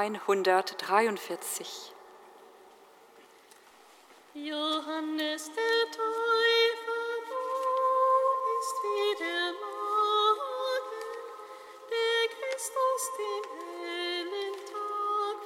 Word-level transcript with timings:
143. 0.00 1.92
Johannes 4.32 5.50
der 5.54 5.90
Täufer, 5.92 7.10
du 7.28 7.42
bist 8.46 8.76
wie 8.82 9.12
der 9.22 9.52
Morgen, 9.60 11.04
der 11.90 12.20
Christus 12.32 13.02
den 13.18 13.44
hellen 13.68 14.56
Tag 14.72 15.36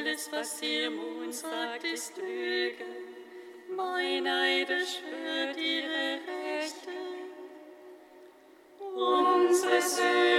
alles, 0.09 0.29
was 0.31 0.61
ihr 0.61 0.89
Mund 0.89 1.33
sagt, 1.33 1.83
ist 1.83 2.17
Lüge. 2.17 2.85
Mein 3.75 4.25
Eide 4.27 4.79
schwört 4.85 5.57
ihre 5.57 6.19
Rechte. 6.27 6.89
Unsere 8.79 9.81
Söhne 9.81 10.38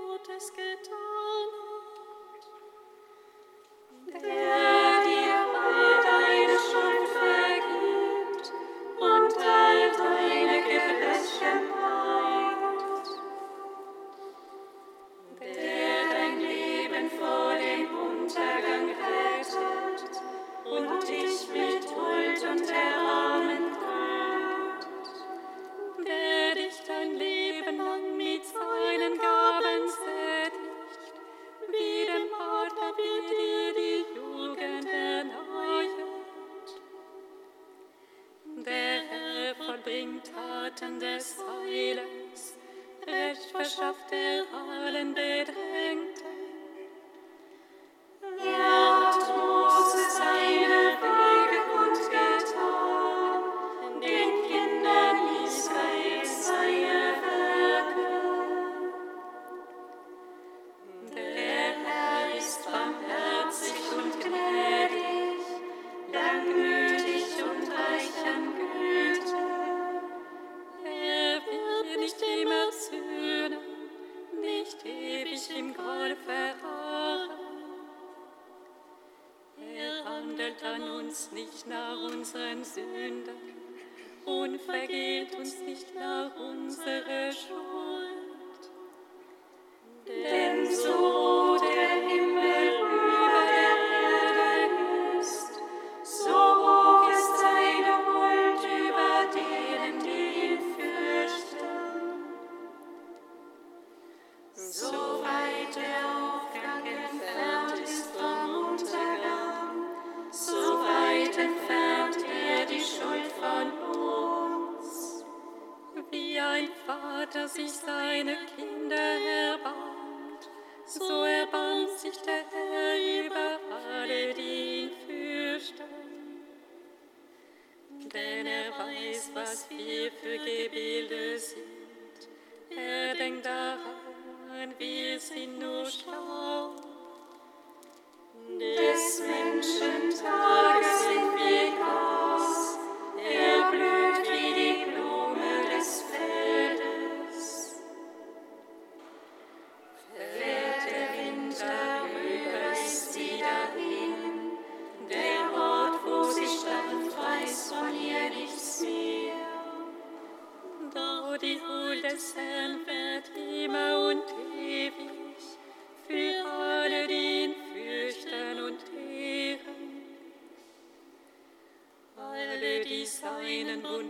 Gutes 0.31 0.51
getan. 0.55 1.20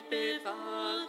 bewahren, 0.10 1.08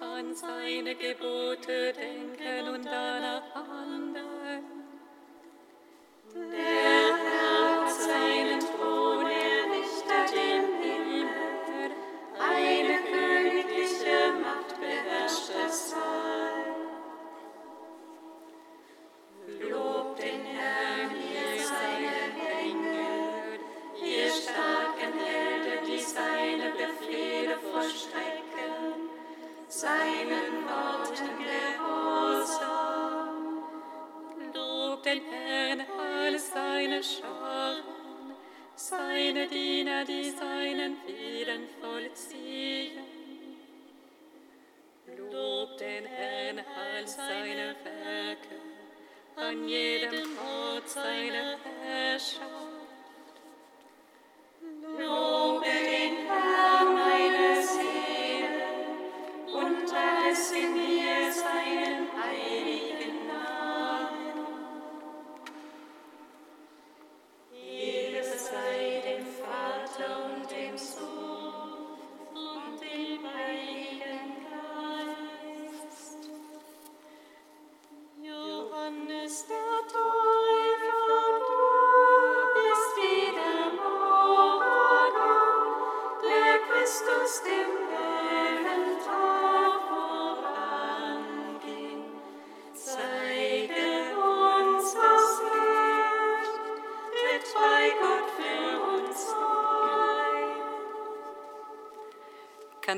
an 0.00 0.34
seine 0.34 0.94
Gebote 0.94 1.92
denken 1.92 2.68
und 2.74 2.84
danach 2.84 3.54
handeln. 3.54 4.64
Der 6.34 6.73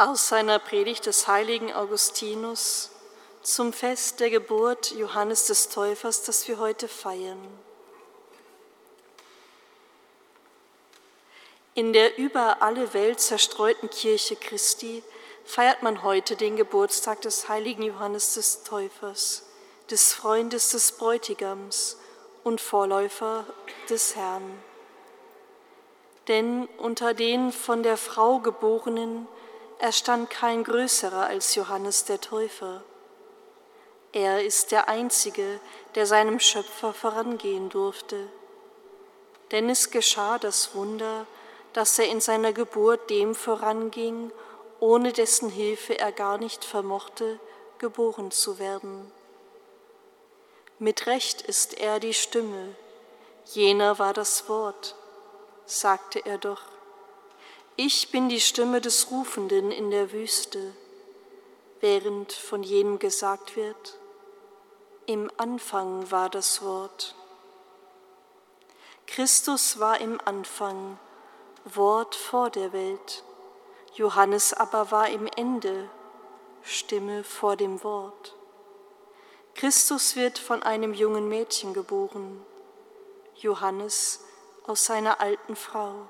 Aus 0.00 0.28
seiner 0.28 0.58
Predigt 0.58 1.04
des 1.04 1.28
heiligen 1.28 1.74
Augustinus 1.74 2.88
zum 3.42 3.70
Fest 3.74 4.18
der 4.20 4.30
Geburt 4.30 4.92
Johannes 4.92 5.44
des 5.44 5.68
Täufers, 5.68 6.22
das 6.22 6.48
wir 6.48 6.58
heute 6.58 6.88
feiern. 6.88 7.46
In 11.74 11.92
der 11.92 12.16
über 12.16 12.62
alle 12.62 12.94
Welt 12.94 13.20
zerstreuten 13.20 13.90
Kirche 13.90 14.36
Christi 14.36 15.02
feiert 15.44 15.82
man 15.82 16.02
heute 16.02 16.34
den 16.34 16.56
Geburtstag 16.56 17.20
des 17.20 17.50
heiligen 17.50 17.82
Johannes 17.82 18.32
des 18.32 18.62
Täufers, 18.62 19.44
des 19.90 20.14
Freundes 20.14 20.70
des 20.70 20.92
Bräutigams 20.92 21.98
und 22.42 22.62
Vorläufer 22.62 23.44
des 23.90 24.16
Herrn. 24.16 24.62
Denn 26.26 26.70
unter 26.78 27.12
den 27.12 27.52
von 27.52 27.82
der 27.82 27.98
Frau 27.98 28.38
geborenen 28.38 29.28
erstand 29.80 30.30
kein 30.30 30.62
größerer 30.62 31.26
als 31.26 31.54
Johannes 31.54 32.04
der 32.04 32.20
Täufer. 32.20 32.82
Er 34.12 34.44
ist 34.44 34.72
der 34.72 34.88
Einzige, 34.88 35.60
der 35.94 36.06
seinem 36.06 36.40
Schöpfer 36.40 36.92
vorangehen 36.92 37.68
durfte. 37.70 38.28
Denn 39.50 39.70
es 39.70 39.90
geschah 39.90 40.38
das 40.38 40.74
Wunder, 40.74 41.26
dass 41.72 41.98
er 41.98 42.06
in 42.06 42.20
seiner 42.20 42.52
Geburt 42.52 43.08
dem 43.08 43.34
voranging, 43.34 44.32
ohne 44.80 45.12
dessen 45.12 45.48
Hilfe 45.48 45.98
er 45.98 46.12
gar 46.12 46.38
nicht 46.38 46.64
vermochte, 46.64 47.38
geboren 47.78 48.30
zu 48.30 48.58
werden. 48.58 49.10
Mit 50.78 51.06
Recht 51.06 51.42
ist 51.42 51.78
er 51.78 52.00
die 52.00 52.14
Stimme, 52.14 52.74
jener 53.46 53.98
war 53.98 54.12
das 54.12 54.48
Wort, 54.48 54.96
sagte 55.66 56.24
er 56.24 56.38
doch. 56.38 56.62
Ich 57.76 58.10
bin 58.10 58.28
die 58.28 58.40
Stimme 58.40 58.80
des 58.80 59.10
Rufenden 59.10 59.70
in 59.70 59.90
der 59.90 60.12
Wüste, 60.12 60.74
während 61.80 62.32
von 62.32 62.62
jenem 62.62 62.98
gesagt 62.98 63.56
wird, 63.56 63.98
im 65.06 65.30
Anfang 65.38 66.10
war 66.10 66.28
das 66.28 66.62
Wort. 66.62 67.14
Christus 69.06 69.80
war 69.80 70.00
im 70.00 70.20
Anfang, 70.24 70.98
Wort 71.64 72.14
vor 72.14 72.50
der 72.50 72.72
Welt. 72.72 73.24
Johannes 73.94 74.52
aber 74.54 74.92
war 74.92 75.08
im 75.08 75.26
Ende, 75.36 75.90
Stimme 76.62 77.24
vor 77.24 77.56
dem 77.56 77.82
Wort. 77.82 78.36
Christus 79.54 80.14
wird 80.16 80.38
von 80.38 80.62
einem 80.62 80.94
jungen 80.94 81.28
Mädchen 81.28 81.74
geboren. 81.74 82.44
Johannes 83.36 84.24
aus 84.66 84.84
seiner 84.84 85.20
alten 85.20 85.56
Frau. 85.56 86.08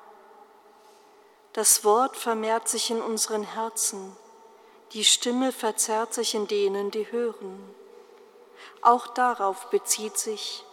Das 1.52 1.84
Wort 1.84 2.16
vermehrt 2.16 2.68
sich 2.68 2.90
in 2.90 3.02
unseren 3.02 3.42
Herzen, 3.42 4.16
die 4.92 5.04
Stimme 5.04 5.52
verzerrt 5.52 6.14
sich 6.14 6.34
in 6.34 6.48
denen, 6.48 6.90
die 6.90 7.10
hören. 7.12 7.74
Auch 8.82 9.06
darauf 9.06 9.70
bezieht 9.70 10.16
sich, 10.16 10.64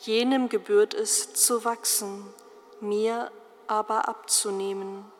jenem 0.00 0.48
gebührt 0.48 0.94
es 0.94 1.34
zu 1.34 1.64
wachsen, 1.64 2.32
mir 2.80 3.30
aber 3.66 4.08
abzunehmen. 4.08 5.10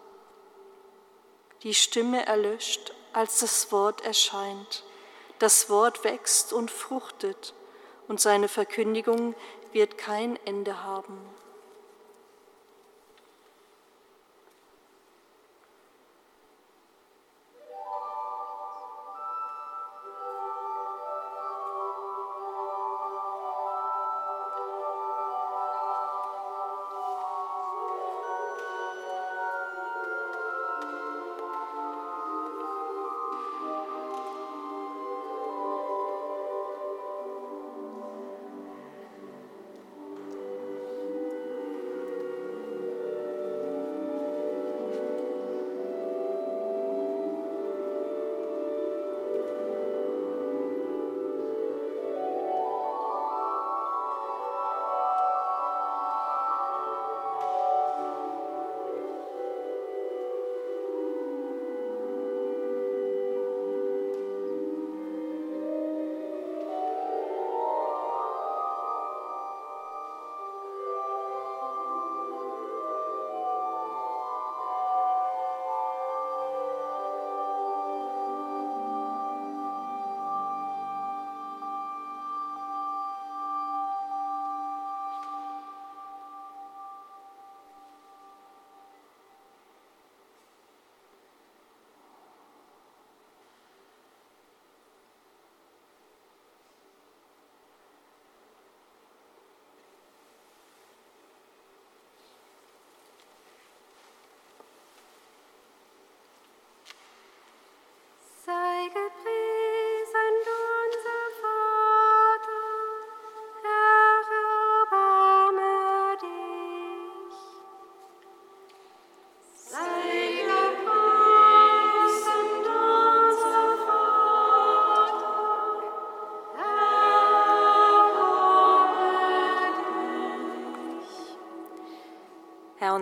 Die 1.63 1.75
Stimme 1.75 2.27
erlöscht, 2.27 2.95
als 3.13 3.41
das 3.41 3.73
Wort 3.73 4.05
erscheint. 4.05 4.85
Das 5.39 5.69
Wort 5.71 6.05
wächst 6.05 6.53
und 6.53 6.71
fruchtet, 6.71 7.55
und 8.07 8.21
seine 8.21 8.49
Verkündigung 8.49 9.35
wird 9.73 9.97
kein 9.99 10.39
Ende 10.45 10.83
haben. 10.85 11.19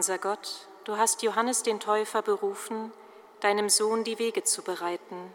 Unser 0.02 0.18
Gott, 0.18 0.66
du 0.82 0.96
hast 0.96 1.22
Johannes 1.22 1.62
den 1.62 1.78
Täufer 1.78 2.22
berufen, 2.22 2.92
deinem 3.38 3.68
Sohn 3.68 4.02
die 4.02 4.18
Wege 4.18 4.42
zu 4.42 4.62
bereiten. 4.62 5.32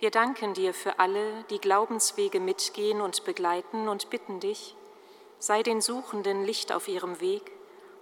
Wir 0.00 0.10
danken 0.10 0.52
dir 0.52 0.74
für 0.74 0.98
alle, 0.98 1.44
die 1.50 1.60
Glaubenswege 1.60 2.40
mitgehen 2.40 3.00
und 3.00 3.22
begleiten 3.22 3.86
und 3.86 4.10
bitten 4.10 4.40
dich, 4.40 4.74
sei 5.38 5.62
den 5.62 5.80
Suchenden 5.80 6.44
Licht 6.44 6.72
auf 6.72 6.88
ihrem 6.88 7.20
Weg 7.20 7.52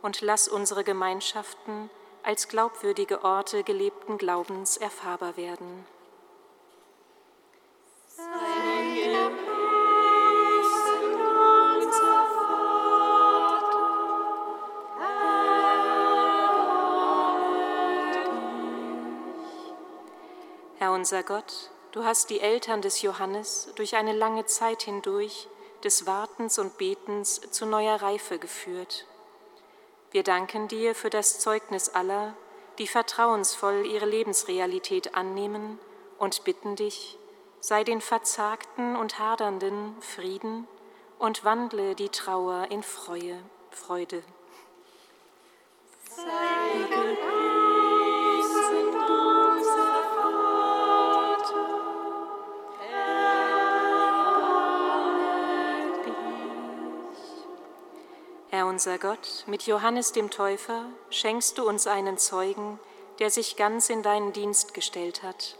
und 0.00 0.22
lass 0.22 0.48
unsere 0.48 0.82
Gemeinschaften 0.82 1.90
als 2.22 2.48
glaubwürdige 2.48 3.22
Orte 3.22 3.62
gelebten 3.62 4.16
Glaubens 4.16 4.78
erfahrbar 4.78 5.36
werden. 5.36 5.84
Unser 21.06 21.22
Gott, 21.22 21.70
du 21.92 22.04
hast 22.04 22.30
die 22.30 22.40
Eltern 22.40 22.82
des 22.82 23.00
Johannes 23.00 23.68
durch 23.76 23.94
eine 23.94 24.12
lange 24.12 24.44
Zeit 24.46 24.82
hindurch 24.82 25.46
des 25.84 26.04
Wartens 26.04 26.58
und 26.58 26.78
Betens 26.78 27.40
zu 27.52 27.64
neuer 27.64 28.02
Reife 28.02 28.40
geführt. 28.40 29.06
Wir 30.10 30.24
danken 30.24 30.66
dir 30.66 30.96
für 30.96 31.08
das 31.08 31.38
Zeugnis 31.38 31.90
aller, 31.90 32.34
die 32.78 32.88
vertrauensvoll 32.88 33.86
ihre 33.86 34.04
Lebensrealität 34.04 35.14
annehmen 35.14 35.78
und 36.18 36.42
bitten 36.42 36.74
dich, 36.74 37.16
sei 37.60 37.84
den 37.84 38.00
Verzagten 38.00 38.96
und 38.96 39.20
Hadernden 39.20 39.94
Frieden 40.00 40.66
und 41.20 41.44
wandle 41.44 41.94
die 41.94 42.08
Trauer 42.08 42.66
in 42.72 42.82
Freue, 42.82 43.38
Freude. 43.70 44.24
Unser 58.76 58.98
Gott, 58.98 59.44
mit 59.46 59.62
Johannes 59.62 60.12
dem 60.12 60.28
Täufer 60.28 60.84
schenkst 61.08 61.56
du 61.56 61.66
uns 61.66 61.86
einen 61.86 62.18
Zeugen, 62.18 62.78
der 63.18 63.30
sich 63.30 63.56
ganz 63.56 63.88
in 63.88 64.02
deinen 64.02 64.34
Dienst 64.34 64.74
gestellt 64.74 65.22
hat. 65.22 65.56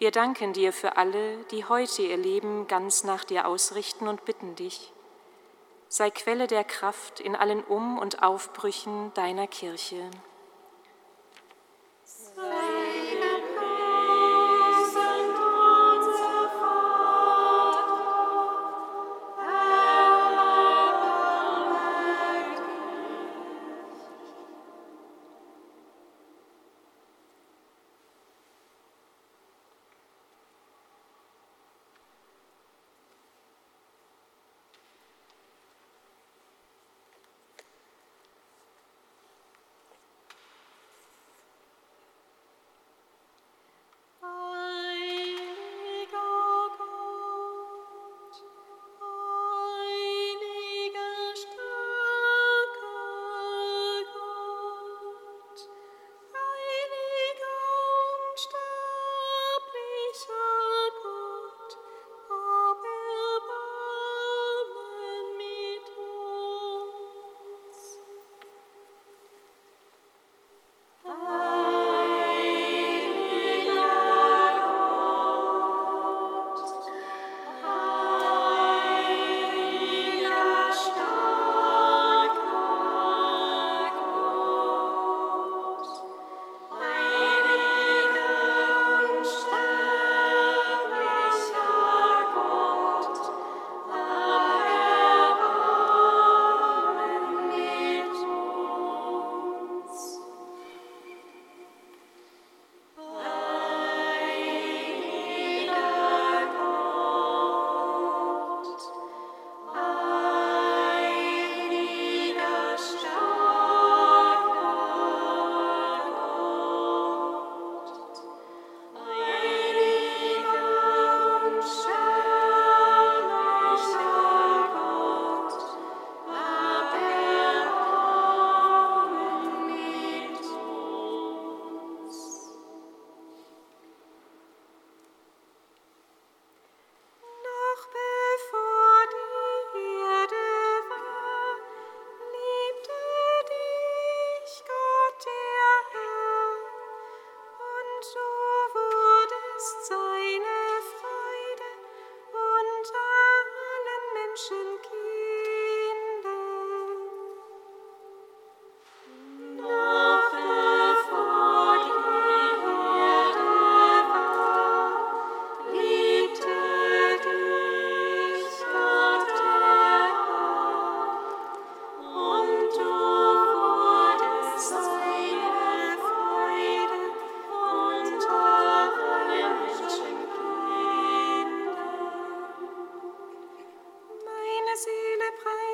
Wir 0.00 0.10
danken 0.10 0.52
dir 0.52 0.72
für 0.72 0.96
alle, 0.96 1.36
die 1.52 1.64
heute 1.64 2.02
ihr 2.02 2.16
Leben 2.16 2.66
ganz 2.66 3.04
nach 3.04 3.22
dir 3.22 3.46
ausrichten 3.46 4.08
und 4.08 4.24
bitten 4.24 4.56
dich. 4.56 4.92
Sei 5.88 6.10
Quelle 6.10 6.48
der 6.48 6.64
Kraft 6.64 7.20
in 7.20 7.36
allen 7.36 7.62
Um- 7.62 8.00
und 8.00 8.20
Aufbrüchen 8.20 9.14
deiner 9.14 9.46
Kirche. 9.46 10.10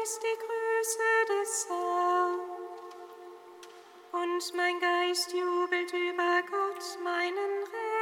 Geist 0.05 0.23
die 0.23 0.39
Größe 0.39 0.99
des 1.31 1.67
Herrn. 1.67 2.41
Und 4.13 4.55
mein 4.55 4.79
Geist 4.79 5.33
jubelt 5.33 5.93
über 5.95 6.43
Gott, 6.43 7.03
meinen 7.03 7.63
Retter. 7.63 7.94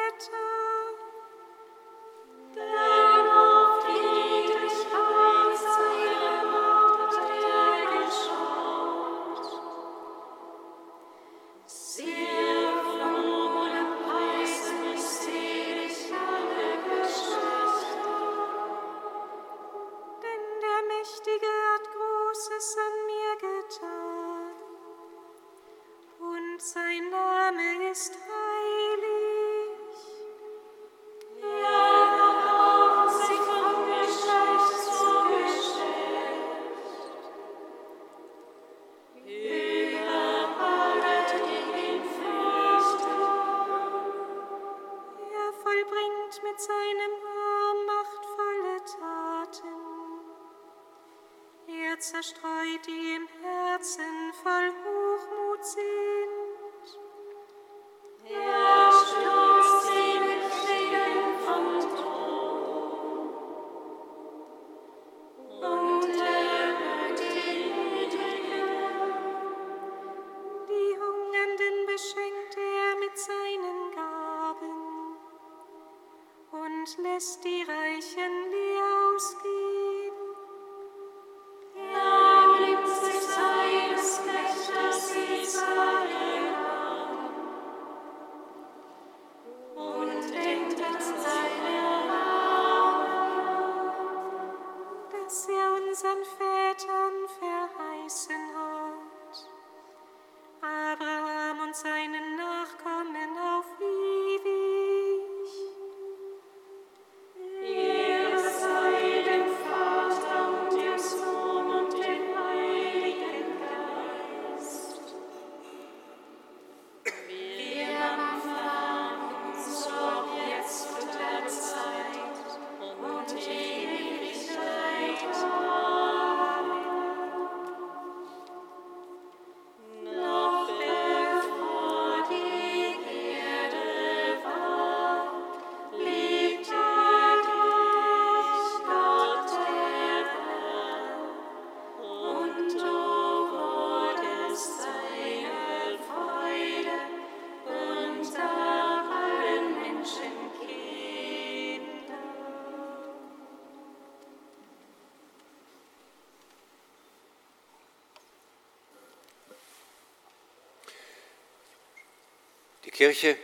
Die 162.92 162.98
Kirche 162.98 163.38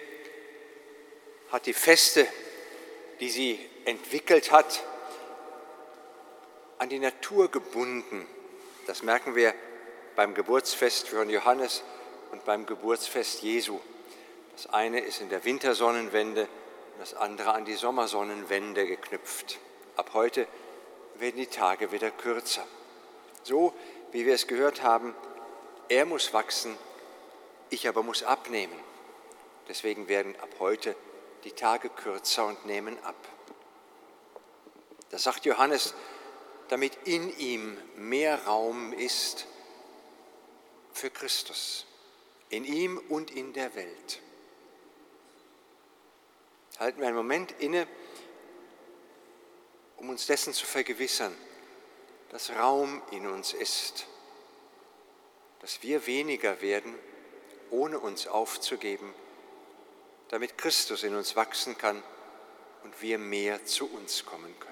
hat 1.50 1.64
die 1.64 1.72
Feste, 1.72 2.28
die 3.18 3.30
sie 3.30 3.58
entwickelt 3.86 4.52
hat, 4.52 4.84
an 6.76 6.90
die 6.90 6.98
Natur 6.98 7.50
gebunden. 7.50 8.26
Das 8.86 9.02
merken 9.02 9.34
wir 9.34 9.54
beim 10.16 10.34
Geburtsfest 10.34 11.08
von 11.08 11.30
Johannes 11.30 11.82
und 12.30 12.44
beim 12.44 12.66
Geburtsfest 12.66 13.42
Jesu. 13.42 13.80
Das 14.52 14.66
eine 14.66 15.00
ist 15.00 15.22
in 15.22 15.30
der 15.30 15.42
Wintersonnenwende 15.46 16.42
und 16.42 17.00
das 17.00 17.14
andere 17.14 17.54
an 17.54 17.64
die 17.64 17.74
Sommersonnenwende 17.74 18.86
geknüpft. 18.86 19.58
Ab 19.96 20.10
heute 20.12 20.46
werden 21.14 21.36
die 21.36 21.46
Tage 21.46 21.90
wieder 21.90 22.10
kürzer. 22.10 22.66
So, 23.44 23.72
wie 24.12 24.26
wir 24.26 24.34
es 24.34 24.46
gehört 24.46 24.82
haben, 24.82 25.14
er 25.88 26.04
muss 26.04 26.34
wachsen, 26.34 26.76
ich 27.70 27.88
aber 27.88 28.02
muss 28.02 28.22
abnehmen. 28.22 28.87
Deswegen 29.68 30.08
werden 30.08 30.34
ab 30.40 30.48
heute 30.58 30.96
die 31.44 31.52
Tage 31.52 31.88
kürzer 31.90 32.46
und 32.46 32.66
nehmen 32.66 32.96
ab. 33.04 33.16
Das 35.10 35.22
sagt 35.22 35.44
Johannes, 35.44 35.94
damit 36.68 36.98
in 37.04 37.36
ihm 37.38 37.78
mehr 37.96 38.44
Raum 38.44 38.92
ist 38.92 39.46
für 40.92 41.10
Christus, 41.10 41.86
in 42.50 42.64
ihm 42.64 42.98
und 43.08 43.30
in 43.30 43.52
der 43.52 43.74
Welt. 43.74 44.20
Halten 46.78 47.00
wir 47.00 47.08
einen 47.08 47.16
Moment 47.16 47.52
inne, 47.58 47.86
um 49.96 50.10
uns 50.10 50.26
dessen 50.26 50.52
zu 50.52 50.64
vergewissern, 50.64 51.34
dass 52.30 52.50
Raum 52.50 53.02
in 53.10 53.26
uns 53.26 53.52
ist, 53.52 54.06
dass 55.60 55.82
wir 55.82 56.06
weniger 56.06 56.60
werden, 56.60 56.94
ohne 57.70 57.98
uns 57.98 58.26
aufzugeben, 58.26 59.12
damit 60.28 60.58
Christus 60.58 61.02
in 61.02 61.14
uns 61.14 61.36
wachsen 61.36 61.76
kann 61.78 62.02
und 62.84 63.02
wir 63.02 63.18
mehr 63.18 63.64
zu 63.64 63.90
uns 63.90 64.24
kommen 64.24 64.54
können. 64.60 64.67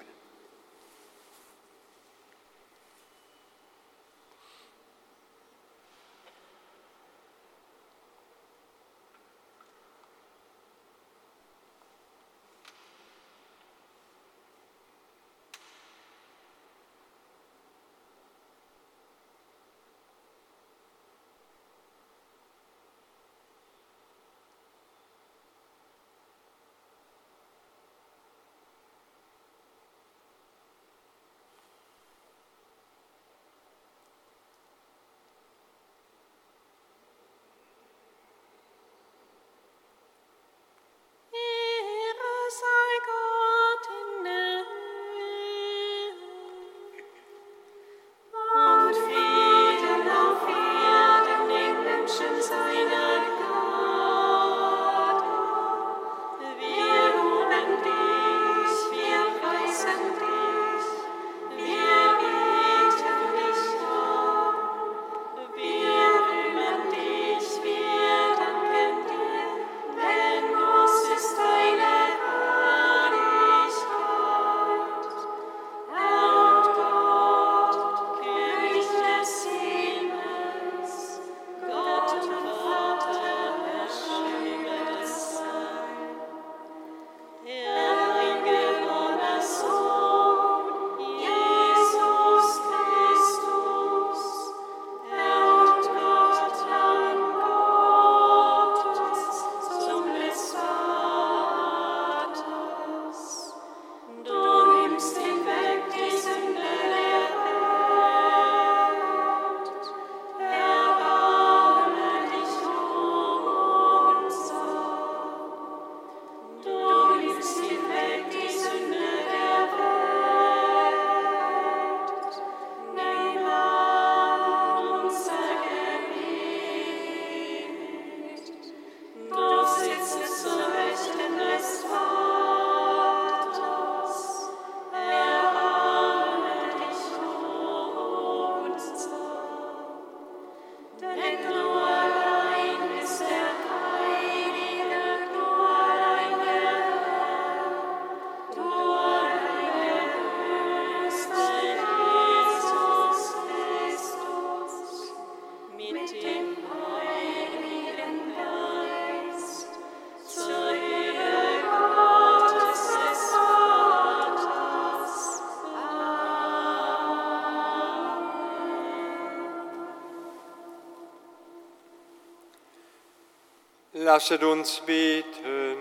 Lasset 174.17 174.41
uns 174.41 174.79
beten. 174.79 175.77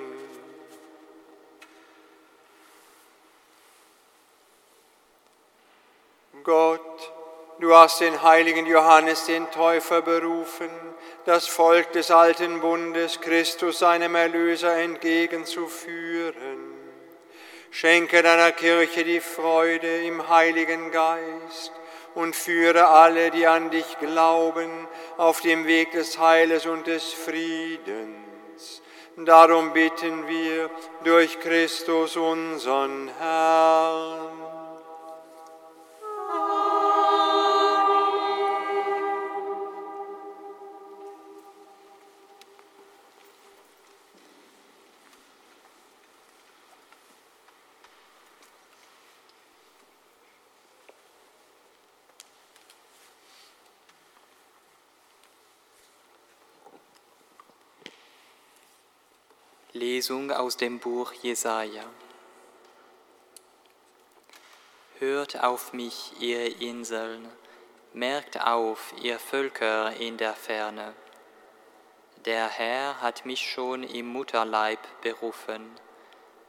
Gott, 6.44 7.12
du 7.60 7.74
hast 7.74 8.02
den 8.02 8.22
heiligen 8.22 8.66
Johannes 8.66 9.24
den 9.24 9.50
Täufer 9.52 10.02
berufen, 10.02 10.68
das 11.24 11.46
Volk 11.46 11.92
des 11.92 12.10
alten 12.10 12.60
Bundes 12.60 13.22
Christus 13.22 13.78
seinem 13.78 14.14
Erlöser 14.14 14.76
entgegenzuführen. 14.76 16.74
Schenke 17.70 18.22
deiner 18.22 18.52
Kirche 18.52 19.02
die 19.04 19.20
Freude 19.20 20.04
im 20.04 20.28
Heiligen 20.28 20.90
Geist 20.90 21.72
und 22.14 22.36
führe 22.36 22.88
alle, 22.88 23.30
die 23.30 23.46
an 23.46 23.70
dich 23.70 23.98
glauben, 23.98 24.88
auf 25.16 25.40
dem 25.40 25.66
Weg 25.66 25.92
des 25.92 26.18
Heiles 26.18 26.66
und 26.66 26.86
des 26.86 27.14
Friedens. 27.14 28.15
Darum 29.26 29.72
bitten 29.72 30.28
wir 30.28 30.70
durch 31.02 31.40
Christus 31.40 32.16
unseren 32.16 33.10
Herrn. 33.18 34.15
Lesung 60.26 60.32
aus 60.32 60.56
dem 60.56 60.78
Buch 60.78 61.12
Jesaja. 61.12 61.84
Hört 64.98 65.42
auf 65.42 65.72
mich, 65.72 66.12
ihr 66.20 66.60
Inseln, 66.60 67.28
merkt 67.92 68.40
auf, 68.40 68.92
ihr 69.02 69.18
Völker 69.18 69.94
in 69.96 70.16
der 70.16 70.34
Ferne. 70.34 70.94
Der 72.24 72.48
Herr 72.48 73.00
hat 73.00 73.24
mich 73.24 73.48
schon 73.48 73.82
im 73.82 74.06
Mutterleib 74.06 74.80
berufen. 75.02 75.70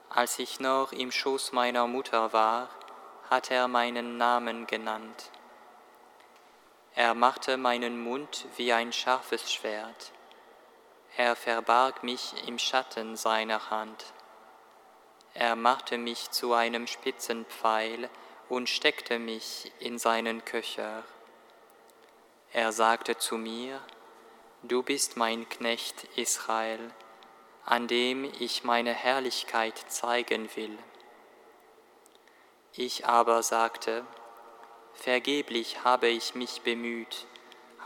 Als 0.09 0.39
ich 0.39 0.59
noch 0.59 0.91
im 0.91 1.11
Schoß 1.11 1.51
meiner 1.51 1.87
Mutter 1.87 2.33
war, 2.33 2.69
hat 3.29 3.51
er 3.51 3.67
meinen 3.67 4.17
Namen 4.17 4.65
genannt. 4.65 5.29
Er 6.95 7.13
machte 7.13 7.57
meinen 7.57 8.01
Mund 8.01 8.47
wie 8.55 8.73
ein 8.73 8.91
scharfes 8.91 9.51
Schwert 9.51 10.13
er 11.17 11.35
verbarg 11.35 12.03
mich 12.03 12.47
im 12.47 12.59
Schatten 12.59 13.17
seiner 13.17 13.71
Hand. 13.71 14.05
Er 15.33 15.55
machte 15.55 15.97
mich 15.97 16.29
zu 16.29 16.53
einem 16.53 16.85
Spitzenpfeil 16.85 18.07
und 18.49 18.69
steckte 18.69 19.17
mich 19.17 19.71
in 19.79 19.97
seinen 19.97 20.45
Köcher. 20.45 21.03
Er 22.53 22.71
sagte 22.71 23.17
zu 23.17 23.37
mir, 23.37 23.81
Du 24.61 24.83
bist 24.83 25.17
mein 25.17 25.49
Knecht 25.49 26.03
Israel, 26.15 26.91
an 27.65 27.87
dem 27.87 28.23
ich 28.39 28.63
meine 28.63 28.93
Herrlichkeit 28.93 29.77
zeigen 29.87 30.55
will. 30.55 30.77
Ich 32.73 33.07
aber 33.07 33.41
sagte, 33.41 34.05
Vergeblich 34.93 35.83
habe 35.83 36.07
ich 36.07 36.35
mich 36.35 36.61
bemüht, 36.61 37.25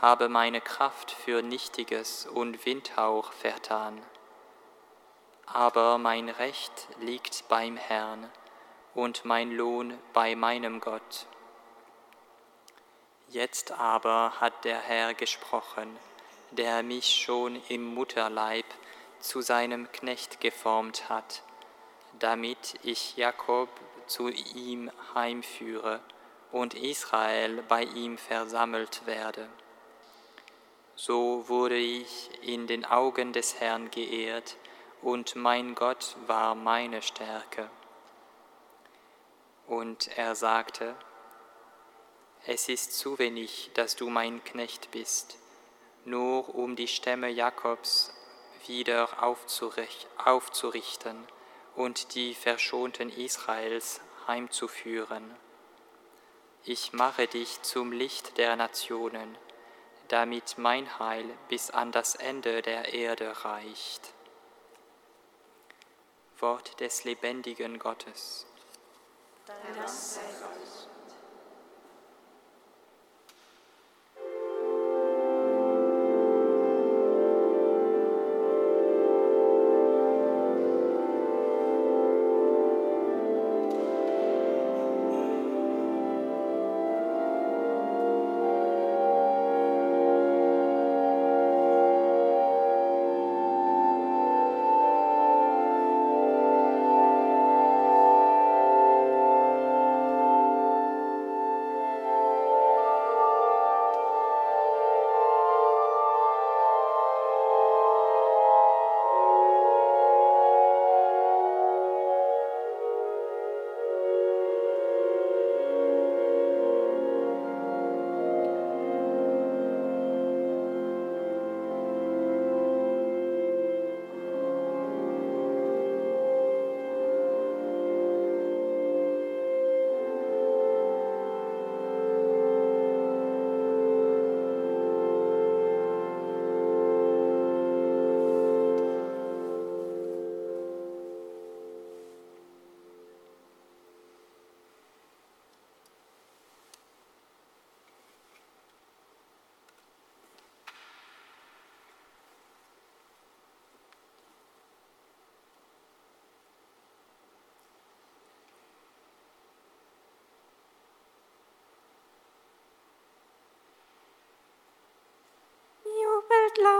habe 0.02 0.28
meine 0.28 0.60
Kraft 0.60 1.12
für 1.12 1.42
Nichtiges 1.42 2.26
und 2.26 2.66
Windhauch 2.66 3.32
vertan. 3.32 4.02
Aber 5.46 5.96
mein 5.96 6.28
Recht 6.28 6.88
liegt 6.98 7.48
beim 7.48 7.76
Herrn 7.76 8.28
und 8.94 9.24
mein 9.24 9.52
Lohn 9.52 9.96
bei 10.12 10.34
meinem 10.34 10.80
Gott. 10.80 11.26
Jetzt 13.28 13.70
aber 13.70 14.40
hat 14.40 14.64
der 14.64 14.80
Herr 14.80 15.14
gesprochen, 15.14 15.96
der 16.50 16.82
mich 16.82 17.22
schon 17.22 17.62
im 17.68 17.94
Mutterleib 17.94 18.66
zu 19.20 19.40
seinem 19.40 19.90
Knecht 19.92 20.40
geformt 20.40 21.08
hat, 21.10 21.44
damit 22.18 22.74
ich 22.82 23.16
Jakob 23.16 23.68
zu 24.08 24.30
ihm 24.30 24.90
heimführe 25.14 26.00
und 26.50 26.74
Israel 26.74 27.62
bei 27.68 27.84
ihm 27.84 28.18
versammelt 28.18 29.06
werde. 29.06 29.48
So 30.94 31.48
wurde 31.48 31.76
ich 31.76 32.30
in 32.42 32.66
den 32.66 32.84
Augen 32.84 33.32
des 33.32 33.60
Herrn 33.60 33.90
geehrt, 33.90 34.56
und 35.00 35.34
mein 35.34 35.74
Gott 35.74 36.16
war 36.26 36.54
meine 36.54 37.02
Stärke. 37.02 37.68
Und 39.66 40.16
er 40.16 40.36
sagte, 40.36 40.94
es 42.46 42.68
ist 42.68 42.98
zu 42.98 43.18
wenig, 43.18 43.70
dass 43.74 43.96
du 43.96 44.10
mein 44.10 44.44
Knecht 44.44 44.90
bist, 44.90 45.38
nur 46.04 46.54
um 46.54 46.76
die 46.76 46.88
Stämme 46.88 47.30
Jakobs 47.30 48.12
wieder 48.66 49.22
aufzurichten 49.22 51.26
und 51.74 52.14
die 52.14 52.34
verschonten 52.34 53.10
Israels 53.10 54.00
heimzuführen. 54.26 55.36
Ich 56.64 56.92
mache 56.92 57.26
dich 57.26 57.62
zum 57.62 57.90
Licht 57.90 58.38
der 58.38 58.54
Nationen 58.56 59.36
damit 60.12 60.58
mein 60.58 60.98
Heil 60.98 61.24
bis 61.48 61.70
an 61.70 61.90
das 61.90 62.14
Ende 62.14 62.60
der 62.60 62.92
Erde 62.92 63.44
reicht. 63.46 64.12
Wort 66.38 66.80
des 66.80 67.04
lebendigen 67.04 67.78
Gottes. 67.78 68.46
Dank 69.46 69.88
sei 69.88 70.20
Gott. 70.38 70.91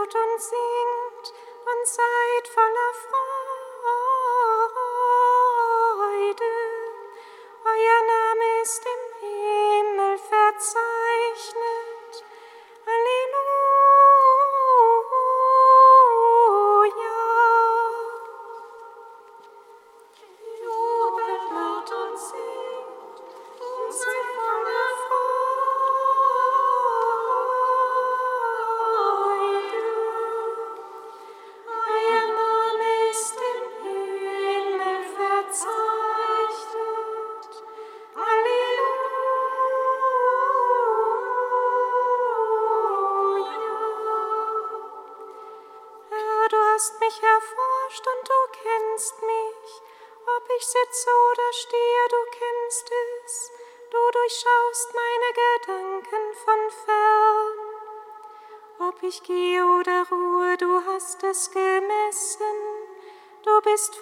Und 0.03 0.39
singt 0.39 1.33
und 1.65 1.87
seid 1.87 2.49
voller 2.49 2.93
Freude. 2.95 3.22
Du 63.83 63.89
bist 63.89 64.01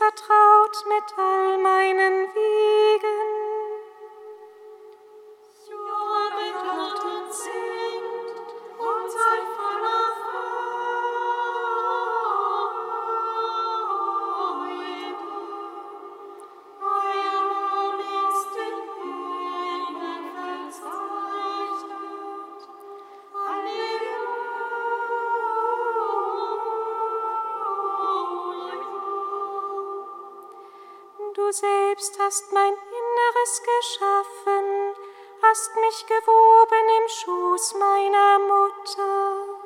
selbst 31.53 32.19
hast 32.19 32.53
mein 32.53 32.73
Inneres 32.73 33.63
geschaffen, 33.63 34.95
hast 35.43 35.75
mich 35.77 36.07
gewoben 36.07 36.89
im 37.03 37.09
Schoß 37.09 37.75
meiner 37.75 38.39
Mutter. 38.39 39.61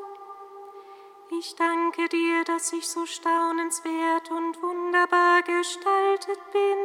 Ich 1.31 1.57
danke 1.57 2.09
dir, 2.09 2.45
dass 2.45 2.73
ich 2.73 2.89
so 2.89 3.05
staunenswert 3.07 4.31
und 4.31 4.63
wunderbar 4.63 5.43
gestaltet 5.43 6.39
bin. 6.53 6.79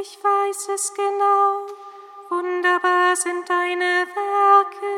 Ich 0.00 0.18
weiß 0.22 0.68
es 0.70 0.94
genau, 0.94 1.66
wunderbar 2.28 3.14
sind 3.14 3.48
deine 3.48 4.06
Werke. 4.14 4.95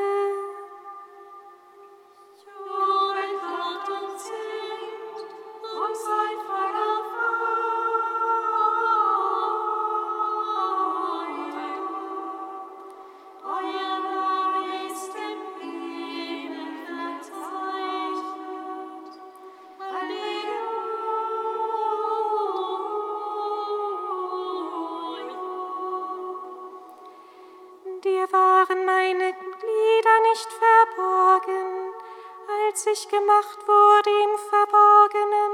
Ich 32.87 33.09
gemacht 33.09 33.59
wurde 33.67 34.11
im 34.11 34.39
Verborgenen, 34.51 35.53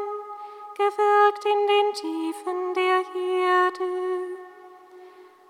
gewirkt 0.76 1.44
in 1.44 1.66
den 1.66 1.92
Tiefen 1.94 2.74
der 2.74 3.02
Erde. 3.14 4.44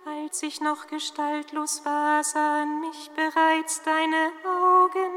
Als 0.06 0.42
ich 0.42 0.60
noch 0.60 0.86
gestaltlos 0.86 1.84
war, 1.84 2.22
sahen 2.22 2.80
mich 2.80 3.10
bereits 3.12 3.82
deine 3.82 4.32
Augen. 4.44 5.12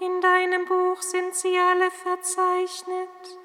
In 0.00 0.20
deinem 0.20 0.64
Buch 0.66 1.02
sind 1.02 1.34
sie 1.34 1.58
alle 1.58 1.90
verzeichnet, 1.90 3.38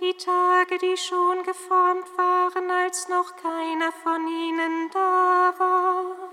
die 0.00 0.14
Tage, 0.14 0.78
die 0.78 0.96
schon 0.96 1.42
geformt 1.42 2.06
waren, 2.16 2.70
als 2.70 3.08
noch 3.08 3.34
keiner 3.36 3.90
von 3.90 4.28
ihnen 4.28 4.90
da 4.92 5.54
war. 5.58 6.25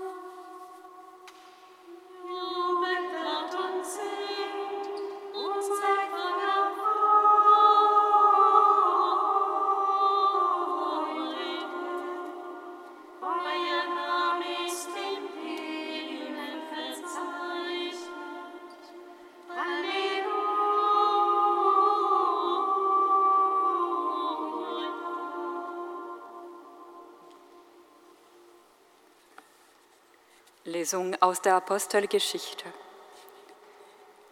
Lesung 30.84 31.16
aus 31.22 31.40
der 31.40 31.54
Apostelgeschichte. 31.54 32.66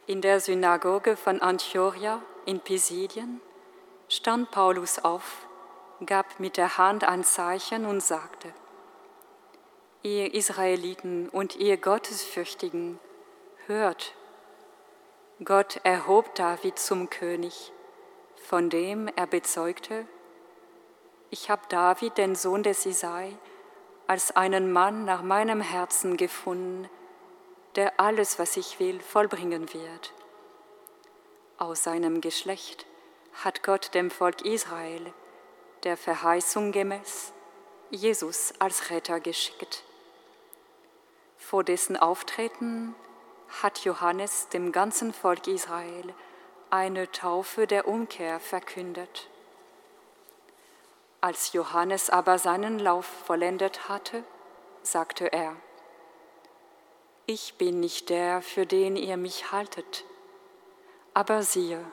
In 0.07 0.21
der 0.21 0.39
Synagoge 0.39 1.17
von 1.17 1.41
Antiochia 1.41 2.21
in 2.45 2.61
Pisidien 2.61 3.41
stand 4.07 4.51
Paulus 4.51 4.99
auf, 4.99 5.47
gab 6.05 6.41
mit 6.41 6.59
der 6.59 6.77
Hand 6.77 7.05
ein 7.05 7.25
Zeichen 7.25 7.87
und 7.87 8.03
sagte, 8.03 8.53
Ihr 10.03 10.35
Israeliten 10.35 11.31
und 11.31 11.57
ihr 11.57 11.79
Gottesfürchtigen, 11.79 12.99
hört, 13.67 14.13
Gott 15.43 15.81
erhob 15.85 16.35
David 16.35 16.79
zum 16.79 17.09
König, 17.09 17.73
von 18.47 18.69
dem 18.69 19.09
er 19.17 19.27
bezeugte, 19.27 20.07
ich 21.31 21.49
habe 21.49 21.63
David, 21.71 22.19
den 22.19 22.35
Sohn 22.35 22.63
des 22.63 22.85
Isai, 22.85 23.39
als 24.13 24.37
einen 24.37 24.71
Mann 24.73 25.07
nach 25.07 25.23
meinem 25.23 25.63
Herzen 25.63 26.19
gefunden, 26.19 26.87
der 27.77 27.99
alles, 27.99 28.39
was 28.39 28.59
ich 28.59 28.79
will, 28.79 29.01
vollbringen 29.01 29.73
wird. 29.73 30.13
Aus 31.57 31.85
seinem 31.85 32.21
Geschlecht 32.21 32.85
hat 33.33 33.63
Gott 33.63 33.95
dem 33.95 34.11
Volk 34.11 34.43
Israel, 34.43 35.15
der 35.85 35.97
Verheißung 35.97 36.73
gemäß, 36.73 37.33
Jesus 37.89 38.53
als 38.59 38.91
Retter 38.91 39.19
geschickt. 39.19 39.83
Vor 41.39 41.65
dessen 41.65 41.97
Auftreten 41.97 42.95
hat 43.63 43.79
Johannes 43.79 44.51
dem 44.51 44.73
ganzen 44.73 45.15
Volk 45.15 45.47
Israel 45.47 46.13
eine 46.69 47.11
Taufe 47.11 47.67
der 47.67 47.89
Umkehr 47.89 48.41
verkündet. 48.41 49.31
Als 51.25 51.53
Johannes 51.53 52.11
aber 52.11 52.37
seinen 52.37 52.81
Lauf 52.81 53.07
vollendet 53.07 53.89
hatte, 53.89 54.25
sagte 54.83 55.33
er, 55.33 55.55
Ich 57.27 57.55
bin 57.59 57.79
nicht 57.79 58.11
der, 58.11 58.43
für 58.43 58.67
den 58.67 58.97
ihr 58.97 59.17
mich 59.17 59.53
haltet, 59.53 60.05
aber 61.15 61.45
siehe, 61.45 61.85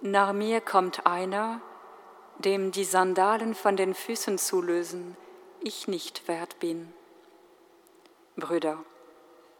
nach 0.00 0.32
mir 0.32 0.60
kommt 0.60 1.04
einer, 1.04 1.62
dem 2.38 2.70
die 2.70 2.84
Sandalen 2.84 3.56
von 3.56 3.76
den 3.76 3.92
Füßen 3.92 4.38
zu 4.38 4.62
lösen, 4.62 5.16
ich 5.60 5.88
nicht 5.88 6.28
wert 6.28 6.60
bin. 6.60 6.94
Brüder, 8.36 8.78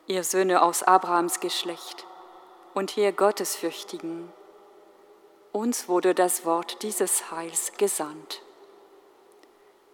ihr 0.07 0.23
Söhne 0.23 0.63
aus 0.63 0.85
Abrahams 0.85 1.41
Geschlecht 1.41 2.07
und 2.75 2.97
ihr 2.97 3.11
Gottesfürchtigen, 3.11 4.33
uns 5.51 5.89
wurde 5.89 6.15
das 6.15 6.45
Wort 6.45 6.85
dieses 6.85 7.33
Heils 7.33 7.73
gesandt. 7.77 8.44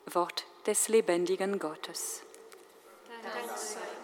Wort 0.06 0.46
des 0.66 0.88
lebendigen 0.88 1.58
Gottes. 1.58 2.22
Dank 3.22 3.58
sei 3.58 3.99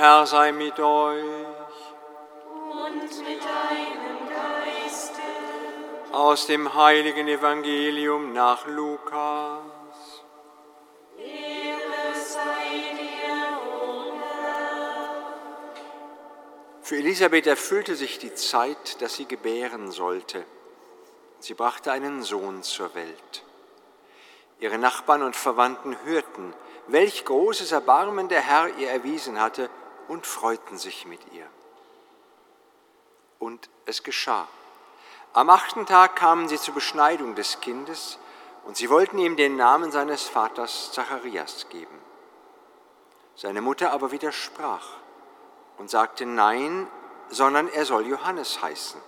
Herr 0.00 0.26
sei 0.26 0.52
mit 0.52 0.80
euch. 0.80 1.24
Und 2.70 3.02
mit 3.02 3.42
deinem 3.44 4.18
Geiste. 4.30 5.20
Aus 6.10 6.46
dem 6.46 6.72
heiligen 6.72 7.28
Evangelium 7.28 8.32
nach 8.32 8.66
Lukas. 8.66 9.60
Ehre 11.18 12.14
sei 12.14 12.96
dir, 12.96 13.58
o 13.76 14.12
Herr. 14.22 15.34
Für 16.80 16.96
Elisabeth 16.96 17.46
erfüllte 17.46 17.94
sich 17.94 18.18
die 18.18 18.32
Zeit, 18.32 19.02
dass 19.02 19.16
sie 19.16 19.26
gebären 19.26 19.90
sollte. 19.90 20.46
Sie 21.40 21.52
brachte 21.52 21.92
einen 21.92 22.22
Sohn 22.22 22.62
zur 22.62 22.94
Welt. 22.94 23.44
Ihre 24.60 24.78
Nachbarn 24.78 25.22
und 25.22 25.36
Verwandten 25.36 25.94
hörten, 26.06 26.54
welch 26.86 27.26
großes 27.26 27.72
Erbarmen 27.72 28.30
der 28.30 28.40
Herr 28.40 28.78
ihr 28.78 28.88
erwiesen 28.88 29.38
hatte, 29.38 29.68
und 30.10 30.26
freuten 30.26 30.76
sich 30.76 31.06
mit 31.06 31.20
ihr. 31.32 31.46
Und 33.38 33.70
es 33.86 34.02
geschah. 34.02 34.48
Am 35.34 35.48
achten 35.48 35.86
Tag 35.86 36.16
kamen 36.16 36.48
sie 36.48 36.58
zur 36.58 36.74
Beschneidung 36.74 37.36
des 37.36 37.60
Kindes, 37.60 38.18
und 38.64 38.76
sie 38.76 38.90
wollten 38.90 39.18
ihm 39.18 39.36
den 39.36 39.56
Namen 39.56 39.92
seines 39.92 40.24
Vaters 40.24 40.90
Zacharias 40.92 41.68
geben. 41.68 41.96
Seine 43.36 43.60
Mutter 43.60 43.92
aber 43.92 44.10
widersprach 44.10 44.88
und 45.78 45.88
sagte, 45.88 46.26
nein, 46.26 46.88
sondern 47.28 47.68
er 47.68 47.86
soll 47.86 48.04
Johannes 48.08 48.60
heißen. 48.60 49.00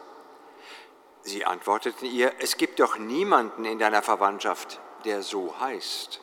Sie 1.23 1.45
antworteten 1.45 2.07
ihr, 2.07 2.33
es 2.39 2.57
gibt 2.57 2.79
doch 2.79 2.97
niemanden 2.97 3.65
in 3.65 3.81
deiner 3.81 4.03
Verwandtschaft, 4.03 4.81
der 5.05 5.23
so 5.23 5.59
heißt. 5.59 6.21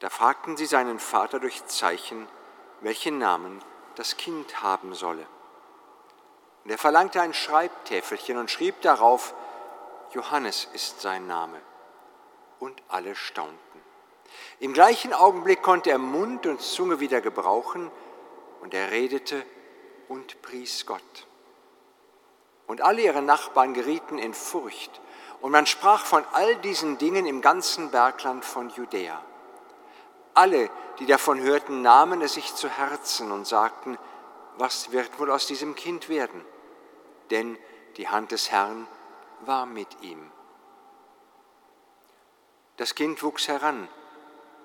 Da 0.00 0.10
fragten 0.10 0.56
sie 0.56 0.66
seinen 0.66 0.98
Vater 0.98 1.38
durch 1.38 1.64
Zeichen, 1.66 2.26
welchen 2.80 3.18
Namen 3.18 3.62
das 3.94 4.16
Kind 4.16 4.62
haben 4.62 4.94
solle. 4.94 5.26
Und 6.64 6.70
er 6.70 6.78
verlangte 6.78 7.20
ein 7.20 7.34
Schreibtäfelchen 7.34 8.36
und 8.38 8.50
schrieb 8.50 8.80
darauf, 8.82 9.34
Johannes 10.12 10.68
ist 10.72 11.00
sein 11.00 11.26
Name. 11.26 11.60
Und 12.58 12.82
alle 12.88 13.14
staunten. 13.14 13.56
Im 14.60 14.72
gleichen 14.72 15.12
Augenblick 15.12 15.62
konnte 15.62 15.90
er 15.90 15.98
Mund 15.98 16.46
und 16.46 16.60
Zunge 16.60 17.00
wieder 17.00 17.20
gebrauchen, 17.20 17.90
und 18.62 18.74
er 18.74 18.90
redete 18.90 19.44
und 20.08 20.42
pries 20.42 20.86
Gott. 20.86 21.26
Und 22.66 22.80
alle 22.80 23.02
ihre 23.02 23.22
Nachbarn 23.22 23.74
gerieten 23.74 24.18
in 24.18 24.34
Furcht, 24.34 25.00
und 25.40 25.52
man 25.52 25.66
sprach 25.66 26.04
von 26.04 26.24
all 26.32 26.56
diesen 26.56 26.98
Dingen 26.98 27.26
im 27.26 27.42
ganzen 27.42 27.90
Bergland 27.90 28.44
von 28.44 28.70
Judäa. 28.70 29.22
Alle, 30.36 30.70
die 30.98 31.06
davon 31.06 31.40
hörten, 31.40 31.80
nahmen 31.80 32.20
es 32.20 32.34
sich 32.34 32.54
zu 32.54 32.68
Herzen 32.68 33.32
und 33.32 33.46
sagten, 33.46 33.96
was 34.58 34.92
wird 34.92 35.18
wohl 35.18 35.30
aus 35.30 35.46
diesem 35.46 35.74
Kind 35.74 36.10
werden? 36.10 36.44
Denn 37.30 37.58
die 37.96 38.08
Hand 38.08 38.32
des 38.32 38.50
Herrn 38.50 38.86
war 39.46 39.64
mit 39.64 39.88
ihm. 40.02 40.30
Das 42.76 42.94
Kind 42.94 43.22
wuchs 43.22 43.48
heran 43.48 43.88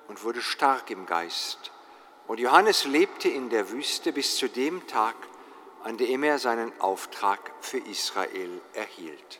und 0.10 0.26
wurde 0.26 0.42
stark 0.42 0.90
im 0.90 1.06
Geist. 1.06 1.72
Und 2.28 2.42
Johannes 2.42 2.84
lebte 2.84 3.30
in 3.30 3.50
der 3.50 3.70
Wüste 3.72 4.12
bis 4.12 4.36
zu 4.36 4.50
dem 4.50 4.86
Tag, 4.88 5.16
an 5.86 5.98
dem 5.98 6.24
er 6.24 6.38
seinen 6.38 6.80
Auftrag 6.82 7.40
für 7.62 7.78
Israel 7.78 8.62
erhielt. 8.74 9.40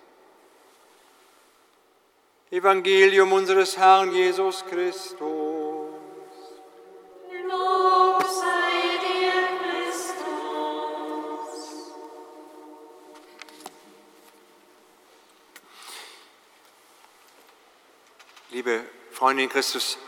Evangelium 2.52 3.34
unseres 3.34 3.78
Herrn 3.78 4.14
Jesus 4.14 4.66
Christus. 4.66 5.51
Freunde 19.22 19.44
in 19.44 19.50
Christus, 19.50 20.00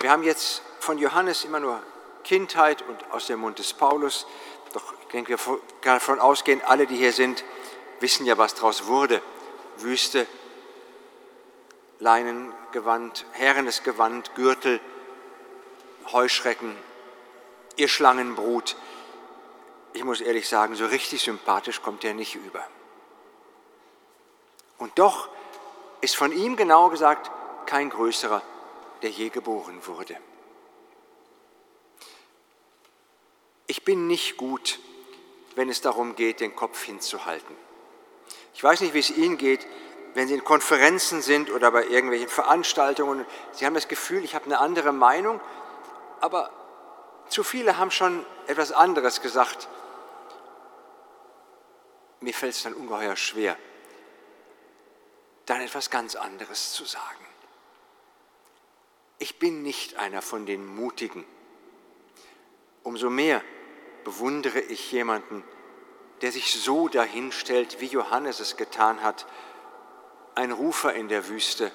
wir 0.00 0.10
haben 0.10 0.22
jetzt 0.22 0.62
von 0.80 0.96
Johannes 0.96 1.44
immer 1.44 1.60
nur 1.60 1.78
Kindheit 2.22 2.80
und 2.80 3.12
aus 3.12 3.26
dem 3.26 3.40
Mund 3.40 3.58
des 3.58 3.74
Paulus. 3.74 4.26
Doch 4.72 4.94
ich 5.02 5.08
denke, 5.08 5.28
wir 5.28 5.36
können 5.36 5.60
davon 5.82 6.20
ausgehen, 6.20 6.62
alle, 6.62 6.86
die 6.86 6.96
hier 6.96 7.12
sind, 7.12 7.44
wissen 8.00 8.24
ja, 8.24 8.38
was 8.38 8.54
daraus 8.54 8.86
wurde. 8.86 9.20
Wüste, 9.76 10.26
Leinengewand, 11.98 13.26
herrenes 13.32 13.82
Gewand, 13.82 14.34
Gürtel, 14.36 14.80
Heuschrecken, 16.12 16.74
ihr 17.76 17.88
Schlangenbrut. 17.88 18.74
Ich 19.92 20.02
muss 20.02 20.22
ehrlich 20.22 20.48
sagen, 20.48 20.76
so 20.76 20.86
richtig 20.86 21.20
sympathisch 21.20 21.82
kommt 21.82 22.04
er 22.04 22.14
nicht 22.14 22.36
über. 22.36 22.66
Und 24.78 24.98
doch 24.98 25.28
ist 26.04 26.16
von 26.16 26.32
ihm 26.32 26.56
genau 26.56 26.90
gesagt 26.90 27.30
kein 27.66 27.90
größerer, 27.90 28.42
der 29.02 29.10
je 29.10 29.30
geboren 29.30 29.86
wurde. 29.86 30.16
Ich 33.66 33.84
bin 33.84 34.06
nicht 34.06 34.36
gut, 34.36 34.78
wenn 35.56 35.70
es 35.70 35.80
darum 35.80 36.14
geht, 36.14 36.40
den 36.40 36.54
Kopf 36.54 36.82
hinzuhalten. 36.82 37.56
Ich 38.52 38.62
weiß 38.62 38.82
nicht, 38.82 38.94
wie 38.94 38.98
es 38.98 39.10
Ihnen 39.10 39.38
geht, 39.38 39.66
wenn 40.12 40.28
Sie 40.28 40.34
in 40.34 40.44
Konferenzen 40.44 41.22
sind 41.22 41.50
oder 41.50 41.70
bei 41.70 41.86
irgendwelchen 41.86 42.28
Veranstaltungen. 42.28 43.24
Sie 43.52 43.64
haben 43.64 43.74
das 43.74 43.88
Gefühl, 43.88 44.22
ich 44.24 44.34
habe 44.34 44.44
eine 44.44 44.60
andere 44.60 44.92
Meinung, 44.92 45.40
aber 46.20 46.50
zu 47.28 47.42
viele 47.42 47.78
haben 47.78 47.90
schon 47.90 48.24
etwas 48.46 48.70
anderes 48.72 49.22
gesagt. 49.22 49.68
Mir 52.20 52.34
fällt 52.34 52.54
es 52.54 52.62
dann 52.62 52.74
ungeheuer 52.74 53.16
schwer, 53.16 53.56
dann 55.46 55.60
etwas 55.60 55.90
ganz 55.90 56.16
anderes 56.16 56.72
zu 56.72 56.84
sagen. 56.84 57.24
Ich 59.18 59.38
bin 59.38 59.62
nicht 59.62 59.96
einer 59.96 60.22
von 60.22 60.46
den 60.46 60.66
Mutigen. 60.66 61.24
Umso 62.82 63.10
mehr 63.10 63.42
bewundere 64.04 64.60
ich 64.60 64.92
jemanden, 64.92 65.44
der 66.20 66.32
sich 66.32 66.52
so 66.52 66.88
dahinstellt, 66.88 67.80
wie 67.80 67.86
Johannes 67.86 68.40
es 68.40 68.56
getan 68.56 69.02
hat, 69.02 69.26
ein 70.34 70.52
Rufer 70.52 70.94
in 70.94 71.08
der 71.08 71.28
Wüste. 71.28 71.70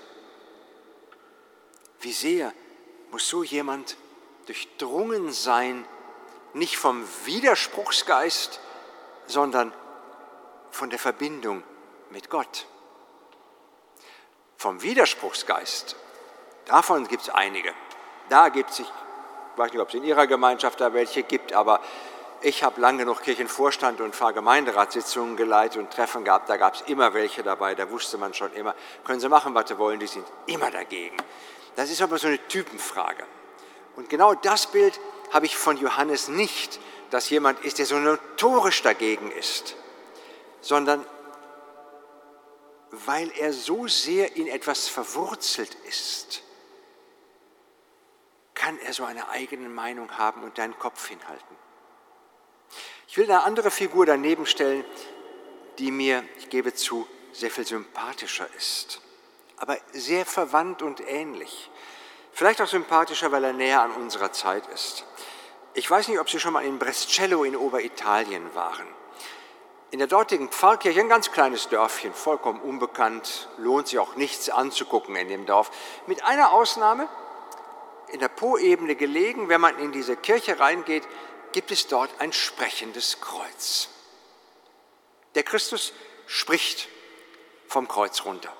Wie 2.01 2.13
sehr 2.13 2.53
muss 3.11 3.27
so 3.27 3.43
jemand 3.43 3.97
durchdrungen 4.45 5.31
sein, 5.31 5.85
nicht 6.53 6.77
vom 6.77 7.05
Widerspruchsgeist, 7.25 8.59
sondern 9.27 9.73
von 10.71 10.89
der 10.89 10.99
Verbindung 10.99 11.63
mit 12.09 12.29
Gott. 12.29 12.67
Vom 14.59 14.81
Widerspruchsgeist, 14.81 15.95
davon 16.65 17.07
gibt 17.07 17.21
es 17.21 17.29
einige. 17.29 17.73
Da 18.27 18.49
gibt 18.49 18.71
es, 18.71 18.79
ich 18.79 18.91
weiß 19.55 19.71
nicht, 19.71 19.79
ob 19.79 19.87
es 19.87 19.93
in 19.93 20.03
Ihrer 20.03 20.27
Gemeinschaft 20.27 20.81
da 20.81 20.93
welche 20.93 21.23
gibt, 21.23 21.53
aber 21.53 21.79
ich 22.41 22.61
habe 22.61 22.81
lange 22.81 22.97
genug 22.97 23.21
Kirchenvorstand 23.21 24.01
und 24.01 24.13
Pfarrgemeinderatssitzungen 24.13 25.37
geleitet 25.37 25.77
und 25.77 25.91
Treffen 25.91 26.25
gehabt, 26.25 26.49
da 26.49 26.57
gab 26.57 26.75
es 26.75 26.81
immer 26.87 27.13
welche 27.13 27.41
dabei, 27.41 27.73
da 27.73 27.89
wusste 27.89 28.17
man 28.17 28.33
schon 28.33 28.51
immer, 28.51 28.75
können 29.05 29.21
Sie 29.21 29.29
machen, 29.29 29.55
was 29.55 29.69
Sie 29.69 29.77
wollen, 29.77 29.97
die 29.97 30.07
sind 30.07 30.27
immer 30.45 30.69
dagegen. 30.69 31.15
Das 31.77 31.89
ist 31.89 32.01
aber 32.01 32.17
so 32.17 32.27
eine 32.27 32.45
Typenfrage. 32.49 33.23
Und 33.95 34.09
genau 34.09 34.33
das 34.33 34.67
Bild 34.67 34.99
habe 35.31 35.45
ich 35.45 35.55
von 35.55 35.77
Johannes 35.77 36.27
nicht, 36.27 36.81
dass 37.11 37.29
jemand 37.29 37.63
ist, 37.63 37.79
der 37.79 37.85
so 37.85 37.95
notorisch 37.95 38.81
dagegen 38.81 39.31
ist, 39.31 39.77
sondern 40.59 41.05
weil 42.91 43.31
er 43.31 43.53
so 43.53 43.87
sehr 43.87 44.35
in 44.35 44.47
etwas 44.47 44.87
verwurzelt 44.87 45.75
ist, 45.87 46.41
kann 48.55 48.77
er 48.79 48.93
so 48.93 49.05
eine 49.05 49.29
eigene 49.29 49.69
Meinung 49.69 50.17
haben 50.17 50.43
und 50.43 50.57
deinen 50.57 50.77
Kopf 50.77 51.07
hinhalten. 51.07 51.55
Ich 53.07 53.17
will 53.17 53.25
eine 53.25 53.43
andere 53.43 53.71
Figur 53.71 54.05
daneben 54.05 54.45
stellen, 54.45 54.83
die 55.77 55.91
mir, 55.91 56.23
ich 56.37 56.49
gebe 56.49 56.73
zu, 56.73 57.07
sehr 57.31 57.49
viel 57.49 57.65
sympathischer 57.65 58.47
ist, 58.57 59.01
aber 59.57 59.77
sehr 59.93 60.25
verwandt 60.25 60.81
und 60.81 60.99
ähnlich. 60.99 61.69
Vielleicht 62.31 62.61
auch 62.61 62.67
sympathischer, 62.67 63.31
weil 63.31 63.43
er 63.43 63.53
näher 63.53 63.81
an 63.81 63.91
unserer 63.91 64.31
Zeit 64.31 64.67
ist. 64.67 65.05
Ich 65.73 65.89
weiß 65.89 66.07
nicht, 66.07 66.19
ob 66.19 66.29
Sie 66.29 66.39
schon 66.39 66.53
mal 66.53 66.65
in 66.65 66.79
Brescello 66.79 67.43
in 67.43 67.55
Oberitalien 67.55 68.53
waren. 68.55 68.87
In 69.91 69.99
der 69.99 70.07
dortigen 70.07 70.49
Pfarrkirche, 70.49 70.99
ein 70.99 71.09
ganz 71.09 71.31
kleines 71.31 71.67
Dörfchen, 71.69 72.13
vollkommen 72.13 72.61
unbekannt, 72.61 73.49
lohnt 73.57 73.87
sich 73.87 73.99
auch 73.99 74.15
nichts 74.15 74.49
anzugucken 74.49 75.15
in 75.15 75.29
dem 75.29 75.45
Dorf, 75.45 75.71
mit 76.05 76.23
einer 76.23 76.51
Ausnahme, 76.51 77.07
in 78.11 78.19
der 78.19 78.27
Po-Ebene 78.27 78.95
gelegen, 78.95 79.49
wenn 79.49 79.61
man 79.61 79.77
in 79.79 79.91
diese 79.91 80.15
Kirche 80.15 80.59
reingeht, 80.59 81.07
gibt 81.51 81.71
es 81.71 81.87
dort 81.87 82.09
ein 82.19 82.33
sprechendes 82.33 83.19
Kreuz. 83.21 83.89
Der 85.35 85.43
Christus 85.43 85.93
spricht 86.27 86.87
vom 87.67 87.87
Kreuz 87.87 88.25
runter. 88.25 88.53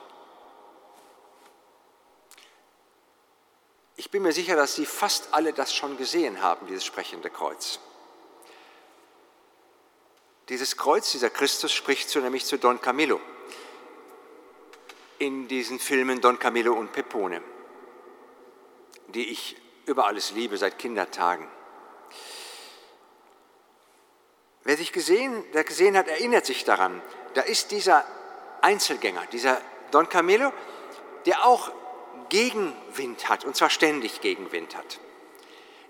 Ich 3.96 4.12
bin 4.12 4.24
mir 4.24 4.32
sicher, 4.32 4.56
dass 4.56 4.76
Sie 4.76 4.86
fast 4.86 5.34
alle 5.34 5.52
das 5.54 5.74
schon 5.74 5.98
gesehen 5.98 6.42
haben, 6.42 6.68
dieses 6.68 6.86
sprechende 6.86 7.30
Kreuz. 7.30 7.80
Dieses 10.50 10.78
Kreuz, 10.78 11.12
dieser 11.12 11.30
Christus 11.30 11.72
spricht 11.72 12.10
so 12.10 12.20
nämlich 12.20 12.44
zu 12.46 12.58
Don 12.58 12.82
Camillo 12.82 13.22
in 15.20 15.48
diesen 15.48 15.80
Filmen 15.80 16.22
Don 16.22 16.40
Camillo 16.40 16.74
und 16.74 16.92
Pepone, 16.92 17.42
die 19.10 19.30
ich 19.30 19.58
über 19.86 20.08
alles 20.08 20.32
liebe 20.32 20.58
seit 20.58 20.80
Kindertagen. 20.80 21.48
Wer 24.64 24.78
sich 24.78 24.92
gesehen, 24.92 25.44
der 25.54 25.64
gesehen 25.64 25.96
hat, 25.96 26.08
erinnert 26.08 26.46
sich 26.46 26.64
daran. 26.64 27.02
Da 27.34 27.42
ist 27.42 27.72
dieser 27.72 28.06
Einzelgänger, 28.62 29.26
dieser 29.32 29.62
Don 29.92 30.10
Camillo, 30.10 30.52
der 31.26 31.46
auch 31.46 31.72
Gegenwind 32.30 33.30
hat, 33.30 33.46
und 33.46 33.56
zwar 33.56 33.70
ständig 33.70 34.22
Gegenwind 34.22 34.76
hat. 34.76 35.00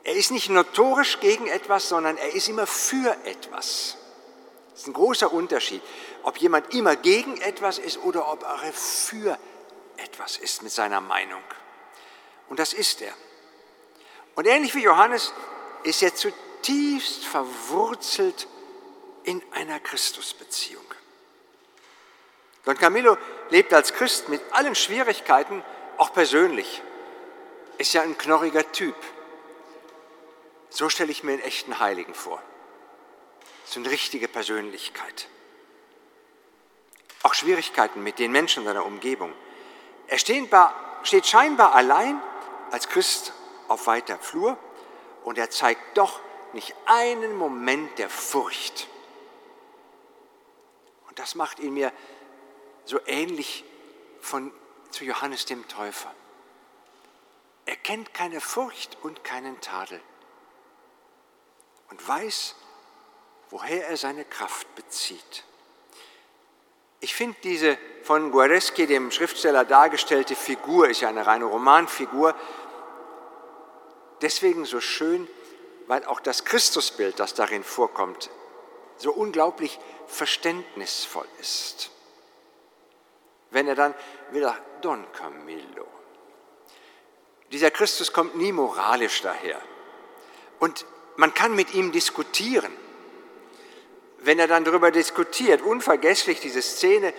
Er 0.03 0.16
ist 0.16 0.32
nicht 0.32 0.49
notorisch 0.49 1.20
gegen 1.20 1.47
etwas, 1.47 1.89
sondern 1.89 2.18
er 2.18 2.34
ist 2.34 2.47
immer 2.47 2.68
für 2.68 3.16
etwas. 3.26 3.98
Das 4.80 4.86
ist 4.86 4.91
ein 4.91 4.93
großer 4.93 5.34
Unterschied, 5.34 5.82
ob 6.23 6.38
jemand 6.38 6.73
immer 6.73 6.95
gegen 6.95 7.36
etwas 7.41 7.80
ist 7.80 7.97
oder 7.97 8.32
ob 8.32 8.43
er 8.43 8.71
für 8.71 9.38
etwas 9.97 10.38
ist 10.38 10.63
mit 10.63 10.71
seiner 10.71 11.01
Meinung. 11.01 11.43
Und 12.47 12.59
das 12.59 12.71
ist 12.71 13.01
er. 13.01 13.13
Und 14.36 14.47
ähnlich 14.47 14.73
wie 14.75 14.84
Johannes 14.84 15.34
ist 15.84 16.01
er 16.01 16.15
zutiefst 16.15 17.25
verwurzelt 17.25 18.47
in 19.25 19.43
einer 19.51 19.82
Christusbeziehung. 19.82 20.86
Don 22.63 22.77
Camillo 22.77 23.17
lebt 23.49 23.73
als 23.73 23.91
Christ 23.91 24.30
mit 24.30 24.41
allen 24.51 24.75
Schwierigkeiten, 24.75 25.61
auch 25.97 26.13
persönlich. 26.13 26.82
Ist 27.77 27.91
ja 27.91 28.01
ein 28.01 28.17
knorriger 28.17 28.71
Typ. 28.71 28.95
So 30.69 30.88
stelle 30.88 31.11
ich 31.11 31.25
mir 31.25 31.34
einen 31.34 31.41
echten 31.41 31.80
Heiligen 31.80 32.13
vor 32.13 32.41
so 33.72 33.80
eine 33.80 33.89
richtige 33.89 34.28
Persönlichkeit. 34.28 35.28
Auch 37.24 37.34
Schwierigkeiten 37.34 38.01
mit 38.03 38.20
den 38.20 38.32
Menschen 38.32 38.63
seiner 38.63 38.86
Umgebung. 38.86 39.34
Er 40.07 40.17
steht 40.17 41.28
scheinbar 41.28 41.76
allein 41.76 42.22
als 42.72 42.88
Christ 42.89 43.34
auf 43.67 43.88
weiter 43.88 44.17
Flur 44.17 44.57
und 45.24 45.38
er 45.38 45.49
zeigt 45.49 45.97
doch 45.97 46.20
nicht 46.53 46.74
einen 46.86 47.36
Moment 47.36 47.99
der 47.99 48.09
Furcht. 48.09 48.88
Und 51.07 51.20
das 51.20 51.36
macht 51.36 51.59
ihn 51.59 51.74
mir 51.74 51.91
so 52.86 52.99
ähnlich 53.05 53.63
von, 54.22 54.51
zu 54.89 55.03
Johannes 55.03 55.45
dem 55.45 55.67
Täufer. 55.67 56.13
Er 57.65 57.76
kennt 57.76 58.13
keine 58.13 58.41
Furcht 58.41 58.97
und 59.03 59.24
keinen 59.24 59.61
Tadel 59.61 60.01
und 61.89 62.07
weiß, 62.07 62.55
woher 63.49 63.87
er 63.87 63.97
seine 63.97 64.25
Kraft 64.25 64.73
bezieht. 64.75 65.43
Ich 66.99 67.15
finde 67.15 67.37
diese 67.43 67.77
von 68.03 68.31
Guareschi, 68.31 68.85
dem 68.85 69.11
Schriftsteller, 69.11 69.65
dargestellte 69.65 70.35
Figur, 70.35 70.89
ist 70.89 71.01
ja 71.01 71.09
eine 71.09 71.25
reine 71.25 71.45
Romanfigur, 71.45 72.35
deswegen 74.21 74.65
so 74.65 74.81
schön, 74.81 75.27
weil 75.87 76.05
auch 76.05 76.19
das 76.19 76.45
Christusbild, 76.45 77.19
das 77.19 77.33
darin 77.33 77.63
vorkommt, 77.63 78.29
so 78.97 79.11
unglaublich 79.11 79.79
verständnisvoll 80.07 81.27
ist. 81.39 81.89
Wenn 83.51 83.67
er 83.67 83.75
dann 83.75 83.95
wieder 84.31 84.57
Don 84.81 85.05
Camillo. 85.13 85.87
Dieser 87.51 87.71
Christus 87.71 88.13
kommt 88.13 88.35
nie 88.35 88.51
moralisch 88.51 89.21
daher. 89.21 89.59
Und 90.59 90.85
man 91.15 91.33
kann 91.33 91.55
mit 91.55 91.73
ihm 91.73 91.91
diskutieren 91.91 92.71
wenn 94.22 94.39
er 94.39 94.47
dann 94.47 94.65
darüber 94.65 94.91
diskutiert, 94.91 95.61
unvergesslich 95.61 96.39
diese 96.39 96.61
Szene, 96.61 97.13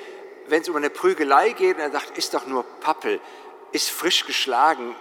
wenn 0.48 0.62
es 0.62 0.68
um 0.68 0.76
eine 0.76 0.90
Prügelei 0.90 1.53
geht 1.53 1.76
und 1.76 1.82
er 1.82 1.90
sagt, 1.90 2.18
ist 2.18 2.34
doch 2.34 2.46
nur 2.46 2.64
Pappel, 2.80 3.20
ist 3.72 3.90
frisch 3.90 4.26
geschlagen, 4.26 4.94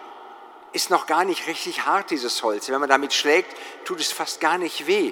ist 0.72 0.89
noch 0.89 1.08
gar 1.08 1.26
nicht 1.26 1.47
richtig 1.47 1.86
hart, 1.86 2.12
dieses 2.12 2.43
Holz. 2.43 2.70
Wenn 2.70 2.80
man 2.80 2.89
damit 2.89 3.14
schlägt, 3.14 3.56
tut 3.86 4.00
es 4.00 4.12
fast 4.12 4.39
gar 4.39 4.58
nicht 4.58 4.88
weh. 4.88 5.12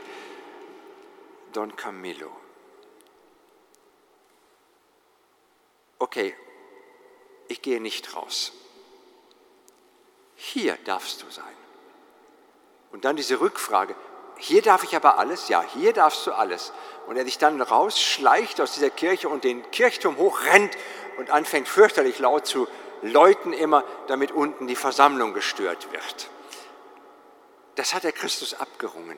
Don 1.53 1.75
Camillo. 1.75 2.31
Okay, 5.99 6.35
ich 7.47 7.61
gehe 7.61 7.81
nicht 7.81 8.15
raus. 8.15 8.53
Hier 10.35 10.77
darfst 10.85 11.23
du 11.23 11.29
sein. 11.31 11.45
Und 12.91 13.05
dann 13.05 13.15
diese 13.15 13.39
Rückfrage, 13.39 13.95
hier 14.37 14.61
darf 14.61 14.83
ich 14.83 14.95
aber 14.95 15.17
alles, 15.17 15.49
ja, 15.49 15.63
hier 15.73 15.93
darfst 15.93 16.25
du 16.27 16.31
alles. 16.31 16.71
Und 17.07 17.17
er 17.17 17.25
sich 17.25 17.37
dann 17.37 17.61
rausschleicht 17.61 18.61
aus 18.61 18.73
dieser 18.73 18.89
Kirche 18.89 19.29
und 19.29 19.43
den 19.43 19.69
Kirchturm 19.71 20.17
hochrennt 20.17 20.75
und 21.17 21.31
anfängt 21.31 21.67
fürchterlich 21.67 22.19
laut 22.19 22.45
zu 22.45 22.67
läuten 23.01 23.53
immer, 23.53 23.83
damit 24.07 24.31
unten 24.31 24.67
die 24.67 24.75
Versammlung 24.75 25.33
gestört 25.33 25.91
wird. 25.91 26.29
Das 27.75 27.93
hat 27.93 28.03
der 28.03 28.11
Christus 28.11 28.53
abgerungen. 28.53 29.17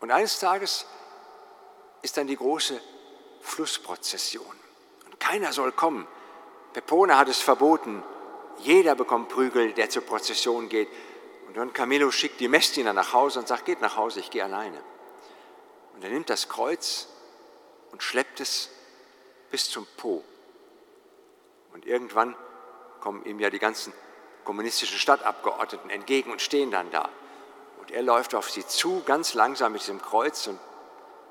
Und 0.00 0.10
eines 0.10 0.38
Tages 0.38 0.86
ist 2.02 2.16
dann 2.16 2.26
die 2.26 2.36
große 2.36 2.80
Flussprozession. 3.42 4.56
Und 5.04 5.20
keiner 5.20 5.52
soll 5.52 5.72
kommen. 5.72 6.06
Pepone 6.72 7.18
hat 7.18 7.28
es 7.28 7.40
verboten, 7.40 8.02
jeder 8.62 8.94
bekommt 8.94 9.28
Prügel, 9.28 9.72
der 9.72 9.90
zur 9.90 10.02
Prozession 10.02 10.68
geht. 10.68 10.88
Und 11.46 11.56
Don 11.56 11.72
Camillo 11.72 12.10
schickt 12.10 12.40
die 12.40 12.48
Messdiener 12.48 12.92
nach 12.92 13.12
Hause 13.12 13.40
und 13.40 13.48
sagt, 13.48 13.64
geht 13.64 13.80
nach 13.80 13.96
Hause, 13.96 14.20
ich 14.20 14.30
gehe 14.30 14.44
alleine. 14.44 14.82
Und 15.94 16.04
er 16.04 16.10
nimmt 16.10 16.30
das 16.30 16.48
Kreuz 16.48 17.08
und 17.92 18.02
schleppt 18.02 18.40
es 18.40 18.70
bis 19.50 19.68
zum 19.68 19.86
Po. 19.96 20.24
Und 21.72 21.86
irgendwann 21.86 22.36
kommen 23.00 23.24
ihm 23.24 23.40
ja 23.40 23.50
die 23.50 23.58
ganzen 23.58 23.92
kommunistischen 24.44 24.98
Stadtabgeordneten 24.98 25.90
entgegen 25.90 26.30
und 26.30 26.40
stehen 26.40 26.70
dann 26.70 26.90
da. 26.90 27.08
Und 27.80 27.90
er 27.90 28.02
läuft 28.02 28.34
auf 28.34 28.50
sie 28.50 28.66
zu, 28.66 29.02
ganz 29.04 29.34
langsam 29.34 29.72
mit 29.72 29.82
diesem 29.82 30.00
Kreuz 30.00 30.46
und 30.46 30.58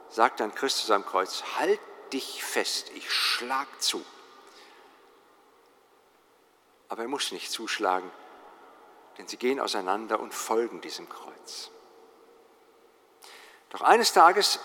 sagt 0.10 0.40
dann 0.40 0.54
Christus 0.54 0.92
am 0.92 1.06
Kreuz, 1.06 1.44
halt 1.58 1.80
dich 2.12 2.44
fest, 2.44 2.92
ich 2.96 3.12
schlag 3.12 3.68
zu 3.82 4.04
aber 6.90 7.04
er 7.04 7.08
muss 7.08 7.32
nicht 7.32 7.52
zuschlagen, 7.52 8.12
denn 9.18 9.28
sie 9.28 9.38
gehen 9.38 9.60
auseinander 9.60 10.20
und 10.20 10.34
folgen 10.34 10.82
diesem 10.82 11.08
Kreuz. 11.08 11.70
Doch 13.70 13.82
eines 13.82 14.12
Tages 14.12 14.60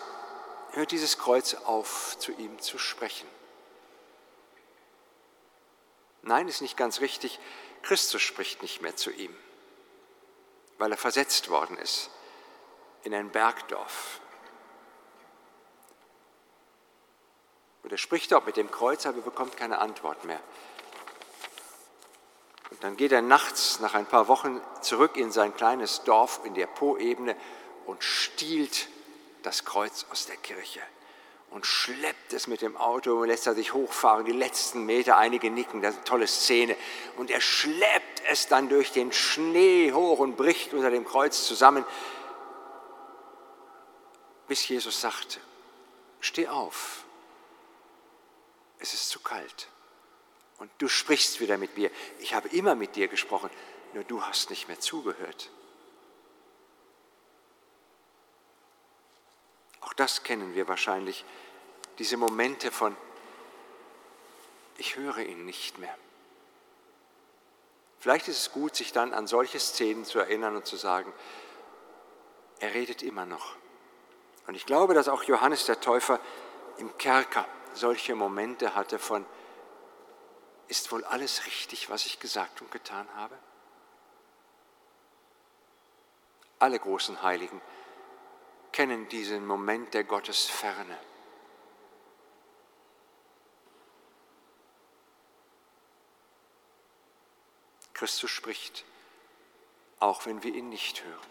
hört 0.73 0.91
dieses 0.91 1.19
Kreuz 1.19 1.55
auf, 1.55 2.19
zu 2.19 2.33
ihm 2.33 2.59
zu 2.59 2.79
sprechen. 2.79 3.29
Nein, 6.23 6.49
ist 6.49 6.63
nicht 6.63 6.77
ganz 6.77 7.01
richtig. 7.01 7.39
Christus 7.83 8.23
spricht 8.23 8.63
nicht 8.63 8.81
mehr 8.81 8.97
zu 8.97 9.11
ihm, 9.11 9.37
weil 10.79 10.91
er 10.91 10.97
versetzt 10.97 11.51
worden 11.51 11.77
ist 11.77 12.11
in 13.03 13.13
ein 13.13 13.31
Bergdorf. 13.31 14.21
Und 17.83 17.93
er 17.93 17.99
spricht 17.99 18.33
dort 18.33 18.47
mit 18.47 18.57
dem 18.57 18.71
Kreuz, 18.71 19.05
aber 19.05 19.21
bekommt 19.21 19.59
keine 19.59 19.79
Antwort 19.79 20.25
mehr. 20.25 20.41
Und 22.75 22.83
dann 22.83 22.97
geht 22.97 23.13
er 23.13 23.23
nachts 23.23 23.79
nach 23.79 23.95
ein 23.95 24.05
paar 24.05 24.27
Wochen 24.27 24.61
zurück 24.81 25.17
in 25.17 25.31
sein 25.31 25.55
kleines 25.55 26.03
Dorf 26.03 26.41
in 26.43 26.55
der 26.55 26.67
Po-Ebene 26.67 27.37
und 27.87 28.03
stiehlt 28.03 28.89
das 29.45 29.65
Kreuz 29.65 30.07
aus 30.11 30.27
der 30.27 30.37
Kirche 30.39 30.81
und 31.53 31.67
schleppt 31.67 32.33
es 32.33 32.49
mit 32.49 32.63
dem 32.63 32.77
Auto 32.77 33.21
und 33.21 33.29
lässt 33.29 33.47
er 33.47 33.55
sich 33.55 33.75
hochfahren, 33.75 34.25
die 34.25 34.33
letzten 34.33 34.85
Meter, 34.87 35.17
einige 35.17 35.53
nicken, 35.53 35.83
das 35.83 35.93
ist 35.93 35.99
eine 35.99 36.05
tolle 36.05 36.27
Szene. 36.27 36.77
Und 37.17 37.31
er 37.31 37.41
schleppt 37.41 38.23
es 38.29 38.49
dann 38.49 38.69
durch 38.69 38.91
den 38.91 39.13
Schnee 39.13 39.93
hoch 39.93 40.19
und 40.19 40.37
bricht 40.37 40.75
unter 40.75 40.91
dem 40.91 41.05
Kreuz 41.05 41.47
zusammen, 41.47 41.85
bis 44.49 44.67
Jesus 44.67 45.01
sagt, 45.01 45.39
steh 46.19 46.49
auf, 46.49 47.05
es 48.81 48.93
ist 48.93 49.11
zu 49.11 49.21
kalt. 49.21 49.69
Und 50.59 50.71
du 50.79 50.89
sprichst 50.89 51.41
wieder 51.41 51.59
mit 51.59 51.77
mir. 51.77 51.91
Ich 52.21 52.35
habe 52.35 52.49
immer 52.49 52.75
mit 52.75 52.97
dir 52.97 53.09
gesprochen, 53.09 53.51
nur 53.93 54.05
du 54.05 54.23
hast 54.23 54.51
nicht 54.51 54.69
mehr 54.69 54.81
zugehört. 54.81 55.51
das 59.97 60.23
kennen 60.23 60.55
wir 60.55 60.69
wahrscheinlich, 60.69 61.25
diese 61.99 62.17
Momente 62.17 62.71
von, 62.71 62.97
ich 64.77 64.97
höre 64.97 65.19
ihn 65.19 65.45
nicht 65.45 65.79
mehr. 65.79 65.97
Vielleicht 68.01 68.29
ist 68.29 68.39
es 68.39 68.53
gut, 68.53 68.77
sich 68.77 68.93
dann 68.93 69.15
an 69.15 69.27
solche 69.27 69.59
Szenen 69.59 70.05
zu 70.05 70.19
erinnern 70.19 70.57
und 70.57 70.67
zu 70.67 70.77
sagen, 70.77 71.13
er 72.59 72.75
redet 72.75 73.03
immer 73.03 73.25
noch. 73.25 73.57
Und 74.47 74.57
ich 74.57 74.67
glaube, 74.67 74.95
dass 74.95 75.09
auch 75.09 75.23
Johannes 75.23 75.65
der 75.65 75.81
Täufer 75.81 76.21
im 76.77 76.99
Kerker 76.99 77.47
solche 77.73 78.15
Momente 78.15 78.75
hatte 78.75 78.99
von, 78.99 79.25
ist 80.69 80.91
wohl 80.93 81.05
alles 81.05 81.47
richtig, 81.47 81.91
was 81.91 82.07
ich 82.07 82.21
gesagt 82.21 82.61
und 82.63 82.71
getan 82.71 83.09
habe? 83.15 83.39
Alle 86.59 86.79
großen 86.79 87.23
Heiligen 87.23 87.61
kennen 88.73 89.09
diesen 89.09 89.47
Moment 89.47 89.95
der 89.95 90.05
Gottesferne. 90.05 90.99
Christus 97.93 98.31
spricht, 98.31 98.85
auch 100.01 100.27
wenn 100.27 100.43
wir 100.43 100.55
ihn 100.55 100.69
nicht 100.69 101.05
hören. 101.05 101.31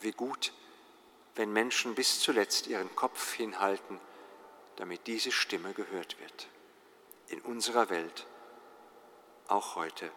Wie 0.00 0.12
gut, 0.12 0.52
wenn 1.34 1.52
Menschen 1.52 1.94
bis 1.94 2.20
zuletzt 2.20 2.66
ihren 2.66 2.94
Kopf 2.96 3.34
hinhalten, 3.34 4.00
damit 4.76 5.06
diese 5.06 5.32
Stimme 5.32 5.74
gehört 5.74 6.18
wird. 6.20 6.48
In 7.30 7.42
unserer 7.42 7.90
Welt, 7.90 8.26
auch 9.48 9.76
heute. 9.76 10.10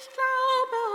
Ich 0.00 0.08
glaube 0.12 0.87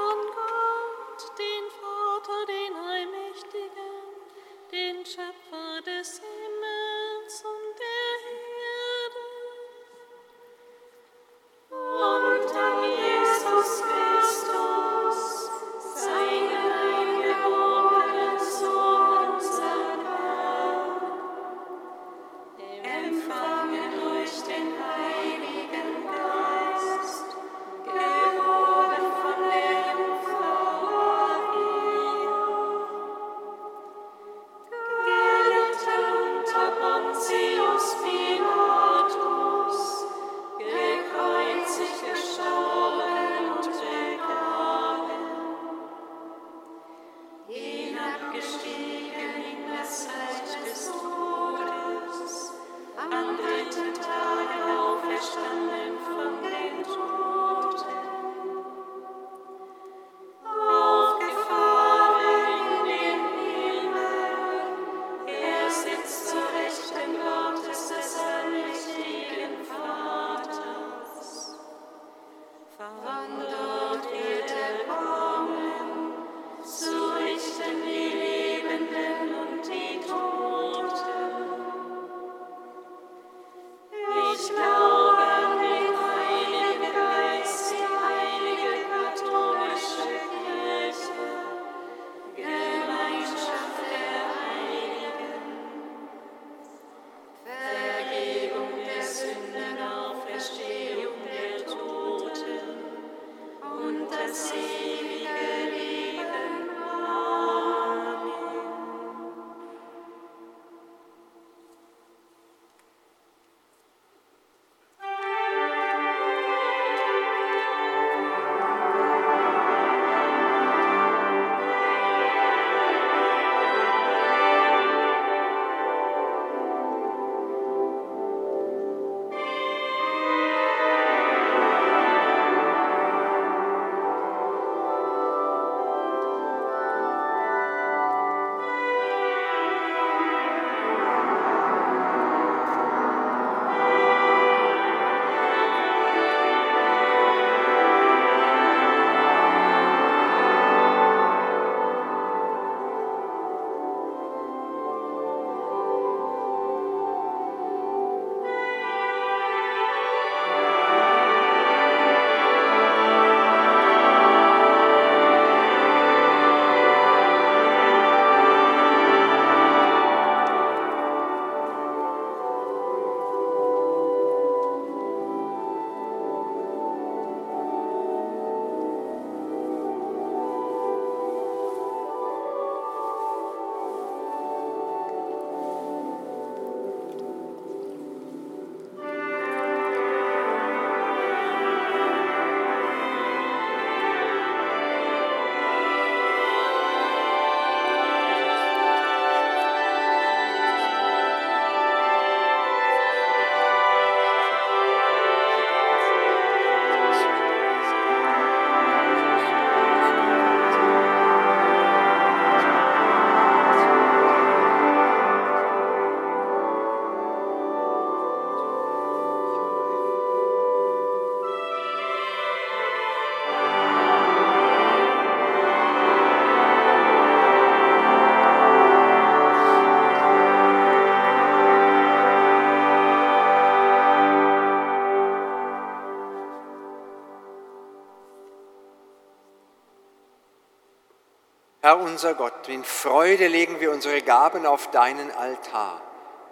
Herr 241.93 242.01
unser 242.01 242.33
Gott, 242.33 242.67
in 242.69 242.83
Freude 242.83 243.47
legen 243.47 243.79
wir 243.79 243.91
unsere 243.91 244.23
Gaben 244.23 244.65
auf 244.65 244.89
deinen 244.89 245.29
Altar 245.29 246.01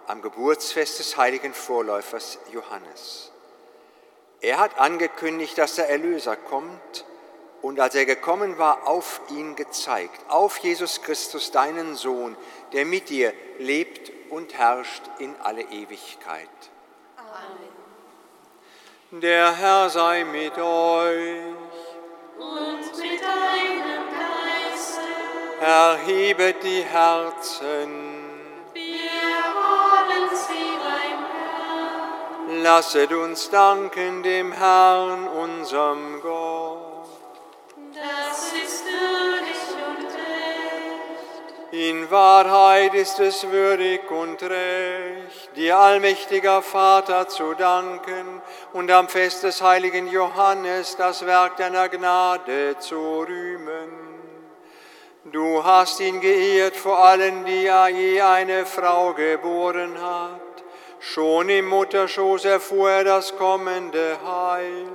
am 0.06 0.22
Geburtsfest 0.22 1.00
des 1.00 1.16
heiligen 1.16 1.52
Vorläufers 1.52 2.38
Johannes. 2.52 3.32
Er 4.40 4.60
hat 4.60 4.78
angekündigt, 4.78 5.58
dass 5.58 5.74
der 5.74 5.90
Erlöser 5.90 6.36
kommt 6.36 7.04
und 7.60 7.80
als 7.80 7.96
er 7.96 8.04
gekommen 8.04 8.58
war, 8.58 8.86
auf 8.86 9.20
ihn 9.30 9.56
gezeigt, 9.56 10.20
auf 10.28 10.58
Jesus 10.58 11.02
Christus, 11.02 11.50
deinen 11.50 11.96
Sohn, 11.96 12.36
der 12.72 12.84
mit 12.84 13.08
dir 13.08 13.32
lebt 13.58 14.12
und 14.30 14.56
herrscht 14.56 15.02
in 15.18 15.34
alle 15.42 15.62
Ewigkeit. 15.62 16.48
Amen. 17.16 17.72
Der 19.20 19.56
Herr 19.56 19.90
sei 19.90 20.22
mit 20.22 20.56
euch. 20.56 21.71
Erhebet 25.62 26.64
die 26.64 26.82
Herzen. 26.82 27.88
Wir 28.72 29.44
haben 29.54 30.28
sie 30.34 30.72
beim 30.82 31.20
Herrn. 32.48 32.62
Lasset 32.64 33.12
uns 33.12 33.48
danken 33.48 34.24
dem 34.24 34.50
Herrn, 34.50 35.28
unserem 35.28 36.20
Gott. 36.20 37.06
Das 37.94 38.52
ist 38.60 38.84
würdig 38.86 39.60
und 39.86 40.04
recht. 40.06 41.70
In 41.70 42.10
Wahrheit 42.10 42.94
ist 42.94 43.20
es 43.20 43.48
würdig 43.48 44.10
und 44.10 44.42
recht, 44.42 45.54
dir 45.54 45.78
allmächtiger 45.78 46.60
Vater 46.62 47.28
zu 47.28 47.54
danken 47.54 48.42
und 48.72 48.90
am 48.90 49.08
Fest 49.08 49.44
des 49.44 49.62
heiligen 49.62 50.08
Johannes 50.08 50.96
das 50.96 51.24
Werk 51.24 51.56
deiner 51.56 51.88
Gnade 51.88 52.78
zu 52.80 53.20
rühmen 53.20 54.01
Du 55.24 55.62
hast 55.62 56.00
ihn 56.00 56.20
geehrt 56.20 56.74
vor 56.74 56.98
allen, 56.98 57.44
die 57.44 57.66
er 57.66 57.88
je 57.88 58.20
eine 58.20 58.66
Frau 58.66 59.12
geboren 59.14 59.96
hat. 60.02 60.40
Schon 60.98 61.48
im 61.48 61.68
Mutterschoß 61.68 62.44
erfuhr 62.44 62.90
er 62.90 63.04
das 63.04 63.36
kommende 63.36 64.18
Heil. 64.24 64.88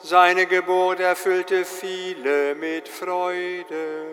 Seine 0.00 0.44
Geburt 0.44 1.00
erfüllte 1.00 1.64
viele 1.64 2.54
mit 2.56 2.88
Freude. 2.88 4.04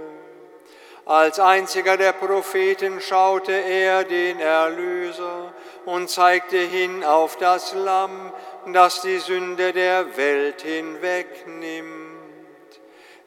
Als 1.05 1.37
einziger 1.37 1.97
der 1.97 2.13
Propheten 2.13 3.01
schaute 3.01 3.51
er 3.51 4.05
den 4.05 4.39
Erlöser 4.39 5.53
und 5.85 6.09
zeigte 6.09 6.57
hin 6.57 7.03
auf 7.03 7.35
das 7.37 7.73
Lamm, 7.73 8.31
das 8.67 9.01
die 9.01 9.19
Sünde 9.19 9.73
der 9.73 10.15
Welt 10.15 10.61
hinwegnimmt. 10.61 11.96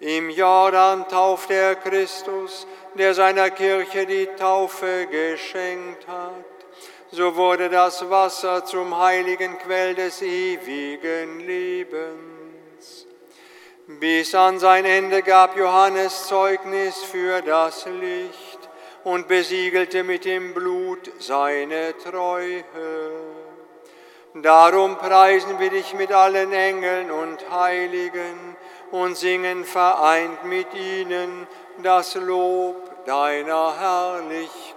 Im 0.01 0.31
Jordan 0.31 1.07
tauft 1.09 1.51
er 1.51 1.75
Christus, 1.75 2.67
der 2.95 3.13
seiner 3.13 3.51
Kirche 3.51 4.07
die 4.07 4.27
Taufe 4.39 5.07
geschenkt 5.11 6.09
hat. 6.09 6.45
So 7.13 7.37
wurde 7.37 7.69
das 7.69 8.09
Wasser 8.09 8.65
zum 8.65 8.99
heiligen 8.99 9.59
Quell 9.59 9.95
des 9.95 10.23
ewigen 10.23 11.41
Lebens. 11.41 13.07
Bis 13.87 14.35
an 14.35 14.59
sein 14.59 14.87
Ende 14.87 15.23
gab 15.23 15.55
Johannes 15.57 16.29
Zeugnis 16.29 17.03
für 17.03 17.43
das 17.43 17.85
Licht 17.85 18.71
und 19.05 19.29
besiegelte 19.29 20.03
mit 20.03 20.25
dem 20.25 20.55
Blut 20.55 21.11
seine 21.19 21.95
Treue. 21.99 22.65
Darum 24.35 24.97
preisen 24.97 25.59
wir 25.59 25.69
dich 25.69 25.93
mit 25.93 26.13
allen 26.13 26.53
Engeln 26.53 27.11
und 27.11 27.51
Heiligen 27.51 28.50
und 28.91 29.17
singen 29.17 29.65
vereint 29.65 30.45
mit 30.45 30.73
ihnen 30.75 31.47
das 31.83 32.15
Lob 32.15 33.05
deiner 33.07 33.79
Herrlichkeit. 33.79 34.71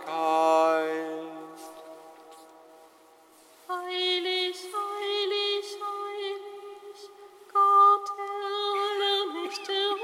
Ja, 9.68 10.03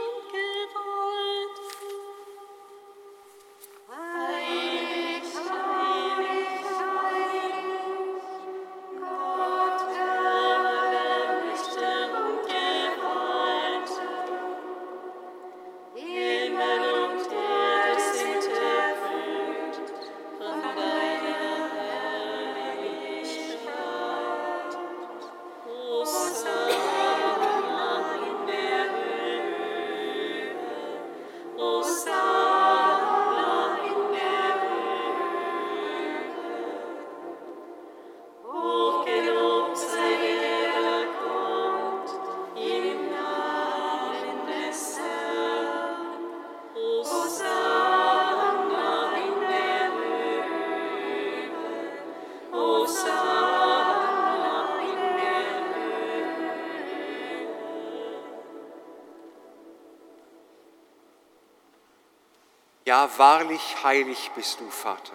wahrlich 63.19 63.83
heilig 63.83 64.31
bist 64.35 64.59
du, 64.59 64.69
Vater. 64.69 65.13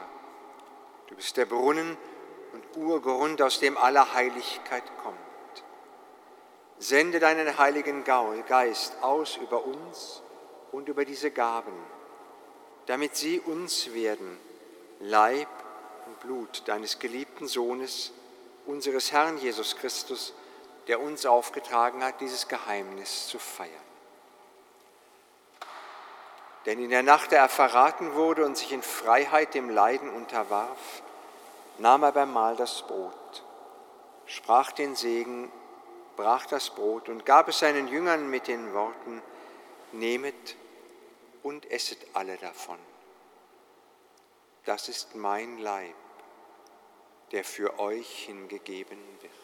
Du 1.09 1.17
bist 1.17 1.37
der 1.37 1.47
Brunnen 1.47 1.97
und 2.53 2.77
Urgrund, 2.77 3.43
aus 3.43 3.59
dem 3.59 3.77
alle 3.77 4.15
Heiligkeit 4.15 4.85
kommt. 5.03 5.17
Sende 6.79 7.19
deinen 7.19 7.59
heiligen 7.59 8.05
Geist 8.05 9.03
aus 9.03 9.37
über 9.39 9.65
uns 9.65 10.23
und 10.71 10.89
über 10.89 11.05
diese 11.05 11.31
Gaben, 11.31 11.73
damit 12.87 13.17
sie 13.17 13.41
uns 13.41 13.95
werden, 13.95 14.39
Leib 15.01 15.49
und 16.07 16.21
Blut 16.21 16.63
deines 16.67 16.99
geliebten 16.99 17.47
Sohnes, 17.47 18.13
unseres 18.67 19.13
Herrn 19.13 19.39
Jesus 19.39 19.77
Christus, 19.77 20.35
der 20.89 21.01
uns 21.01 21.27
aufgetragen 21.27 22.05
hat, 22.05 22.21
dieses 22.21 22.49
Geheimnis 22.49 23.29
zu 23.29 23.39
feiern. 23.39 23.71
Denn 26.67 26.83
in 26.83 26.91
der 26.91 27.03
Nacht, 27.03 27.33
da 27.33 27.37
er 27.37 27.49
verraten 27.49 28.15
wurde 28.15 28.45
und 28.45 28.57
sich 28.57 28.73
in 28.73 28.83
Freiheit 28.83 29.55
dem 29.55 29.69
Leiden 29.69 30.09
unterwarf, 30.09 31.03
nahm 31.79 32.03
er 32.03 32.13
beim 32.13 32.33
Mahl 32.33 32.57
das 32.57 32.87
Brot, 32.87 33.45
sprach 34.27 34.73
den 34.73 34.97
Segen, 34.97 35.53
brach 36.17 36.47
das 36.47 36.71
Brot 36.71 37.09
und 37.09 37.27
gab 37.27 37.49
es 37.49 37.59
seinen 37.59 37.89
Jüngern 37.89 38.31
mit 38.31 38.49
den 38.49 38.73
Worten, 38.73 39.23
Nehmet 39.93 40.57
und 41.45 41.71
esset 41.71 41.99
alle 42.15 42.37
davon. 42.37 42.79
Das 44.65 44.89
ist 44.89 45.15
mein 45.15 45.59
Leib, 45.59 45.95
der 47.31 47.45
für 47.45 47.79
euch 47.79 48.25
hingegeben 48.25 48.99
wird. 49.21 49.44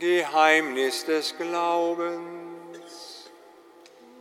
Geheimnis 0.00 1.04
des 1.04 1.36
Glaubens. 1.36 3.30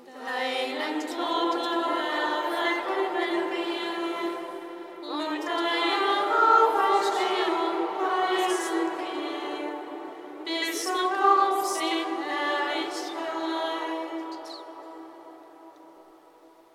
Deinen 0.06 1.00
Tod, 1.00 1.56
Herr, 1.56 2.44
verkünden 2.54 3.50
wir 3.50 5.10
und 5.10 5.44
deine 5.44 6.14
Auferstehung 6.62 7.88
preisen 7.98 8.86
wir, 9.00 10.46
bis 10.46 10.84
du 10.86 11.10
kommst 11.10 11.82
in 11.82 12.06
Herrlichkeit. 12.22 13.04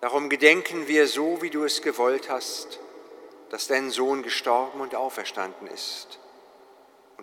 Darum 0.01 0.29
gedenken 0.29 0.89
wir 0.89 1.07
so, 1.07 1.41
wie 1.41 1.51
du 1.51 1.63
es 1.63 1.83
gewollt 1.83 2.29
hast, 2.29 2.81
dass 3.51 3.69
dein 3.69 3.91
Sohn 3.91 4.25
gestorben 4.25 4.81
und 4.81 4.97
auferstanden 4.97 5.69
ist 5.69 6.19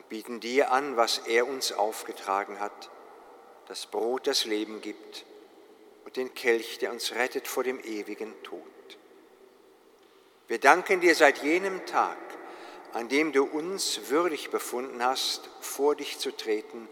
und 0.06 0.10
bieten 0.10 0.40
dir 0.40 0.72
an, 0.72 0.98
was 0.98 1.19
er 1.19 1.48
uns 1.48 1.72
aufgetragen 1.72 2.60
hat, 2.60 2.91
das 3.68 3.88
Brot, 3.88 4.27
das 4.27 4.45
Leben 4.45 4.80
gibt 4.82 5.26
und 6.06 6.15
den 6.15 6.34
Kelch, 6.36 6.77
der 6.77 6.91
uns 6.91 7.14
rettet 7.15 7.48
vor 7.48 7.64
dem 7.64 7.80
ewigen 7.80 8.32
Tod. 8.44 8.61
Wir 10.48 10.60
danken 10.60 11.02
dir 11.02 11.15
seit 11.15 11.40
jenem 11.40 11.86
Tag, 11.88 12.18
an 12.94 13.10
dem 13.10 13.32
du 13.32 13.45
uns 13.45 14.10
würdig 14.10 14.52
befunden 14.52 15.03
hast, 15.03 15.49
vor 15.60 15.95
dich 15.95 16.19
zu 16.19 16.32
treten 16.32 16.88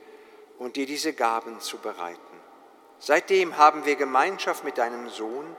und 0.58 0.76
dir 0.76 0.88
diese 0.88 1.14
Gaben 1.14 1.62
zu 1.62 1.78
bereiten. 1.78 2.20
Seitdem 2.98 3.58
haben 3.58 3.86
wir 3.86 3.96
Gemeinschaft 3.96 4.64
mit 4.64 4.80
deinem 4.80 5.10
Sohn 5.10 5.56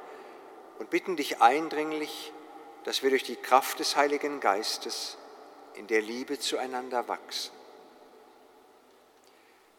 und 0.80 0.90
bitten 0.90 1.14
dich 1.16 1.40
eindringlich, 1.40 2.32
dass 2.82 3.04
wir 3.04 3.10
durch 3.10 3.22
die 3.22 3.36
Kraft 3.36 3.78
des 3.78 3.94
Heiligen 3.94 4.40
Geistes 4.40 5.18
in 5.74 5.86
der 5.86 6.00
Liebe 6.00 6.38
zueinander 6.38 7.08
wachsen. 7.08 7.52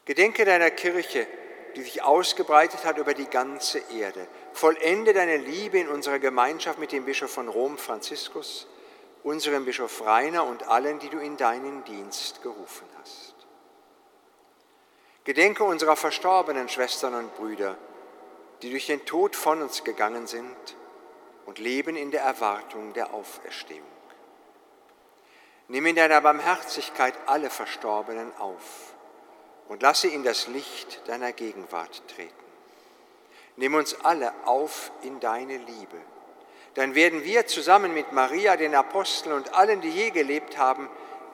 Gedenke 0.05 0.45
deiner 0.45 0.69
Kirche, 0.69 1.27
die 1.75 1.81
sich 1.81 2.03
ausgebreitet 2.03 2.85
hat 2.85 2.97
über 2.97 3.13
die 3.13 3.25
ganze 3.25 3.79
Erde. 3.91 4.27
Vollende 4.53 5.13
deine 5.13 5.37
Liebe 5.37 5.79
in 5.79 5.89
unserer 5.89 6.19
Gemeinschaft 6.19 6.79
mit 6.79 6.91
dem 6.91 7.05
Bischof 7.05 7.31
von 7.31 7.49
Rom, 7.49 7.77
Franziskus, 7.77 8.67
unserem 9.23 9.65
Bischof 9.65 10.05
Rainer 10.05 10.45
und 10.45 10.67
allen, 10.67 10.99
die 10.99 11.09
du 11.09 11.17
in 11.17 11.37
deinen 11.37 11.83
Dienst 11.83 12.41
gerufen 12.43 12.87
hast. 13.01 13.33
Gedenke 15.23 15.63
unserer 15.63 15.95
verstorbenen 15.95 16.69
Schwestern 16.69 17.15
und 17.15 17.35
Brüder, 17.35 17.77
die 18.61 18.69
durch 18.69 18.85
den 18.85 19.05
Tod 19.05 19.35
von 19.35 19.61
uns 19.63 19.83
gegangen 19.83 20.27
sind 20.27 20.55
und 21.47 21.57
leben 21.57 21.95
in 21.95 22.11
der 22.11 22.21
Erwartung 22.21 22.93
der 22.93 23.13
Auferstehung. 23.13 23.94
Nimm 25.67 25.85
in 25.87 25.95
deiner 25.95 26.21
Barmherzigkeit 26.21 27.15
alle 27.25 27.49
Verstorbenen 27.49 28.31
auf 28.37 28.93
und 29.67 29.81
lass 29.81 30.01
sie 30.01 30.09
in 30.09 30.23
das 30.23 30.47
Licht 30.47 31.01
deiner 31.07 31.33
Gegenwart 31.33 32.03
treten. 32.07 32.33
Nimm 33.57 33.73
uns 33.73 33.95
alle 34.03 34.31
auf 34.45 34.91
in 35.01 35.19
deine 35.19 35.57
Liebe. 35.57 35.97
Dann 36.75 36.93
werden 36.93 37.23
wir 37.23 37.47
zusammen 37.47 37.93
mit 37.93 38.11
Maria, 38.11 38.57
den 38.57 38.75
Aposteln 38.75 39.33
und 39.33 39.53
allen, 39.53 39.81
die 39.81 39.89
je 39.89 40.11
gelebt 40.11 40.57
haben, 40.57 40.89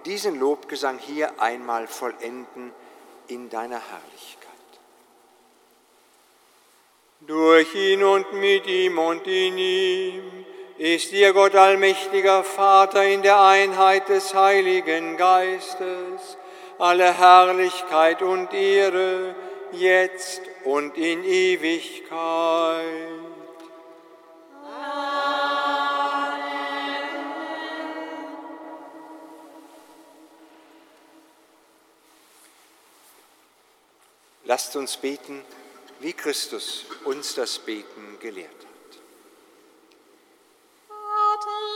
diesen 0.06 0.40
Lobgesang 0.40 0.98
hier 1.00 1.42
einmal 1.42 1.88
vollenden 1.88 2.72
in 3.28 3.50
deiner 3.50 3.80
Herrlichkeit. 3.80 4.50
Durch 7.22 7.74
ihn 7.76 8.04
und 8.04 8.34
mit 8.34 8.66
ihm 8.68 8.98
und 8.98 9.26
in 9.28 9.58
ihm 9.58 10.46
ist 10.82 11.12
dir 11.12 11.32
Gott 11.34 11.54
allmächtiger 11.54 12.44
Vater 12.44 13.06
in 13.06 13.22
der 13.22 13.40
Einheit 13.40 14.10
des 14.10 14.34
Heiligen 14.34 15.16
Geistes 15.16 16.38
alle 16.80 17.14
Herrlichkeit 17.14 18.24
und 18.24 18.52
Ehre, 18.52 19.36
jetzt 19.74 20.42
und 20.66 20.98
in 20.98 21.24
Ewigkeit. 21.24 22.10
Lasst 34.46 34.76
uns 34.76 34.98
beten, 34.98 35.44
wie 36.00 36.14
Christus 36.14 36.86
uns 37.06 37.36
das 37.36 37.60
Beten 37.60 38.18
gelehrt 38.20 38.50
hat. 38.50 38.71
water. 41.46 41.71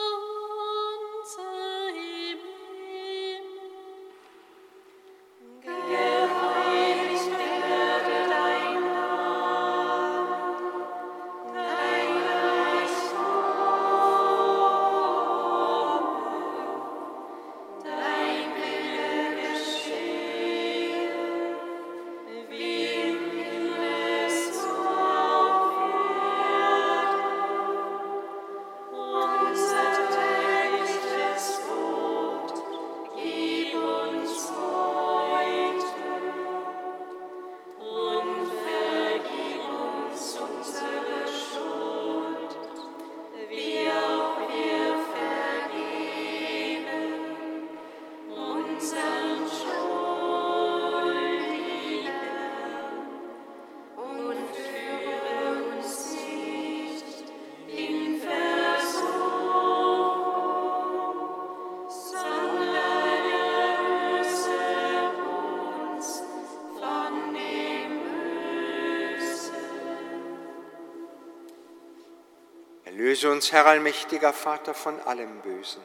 Erlöse 73.16 73.32
uns, 73.32 73.54
Herr 73.54 73.66
allmächtiger 73.66 74.34
Vater, 74.34 74.74
von 74.74 75.00
allem 75.00 75.40
Bösen 75.40 75.82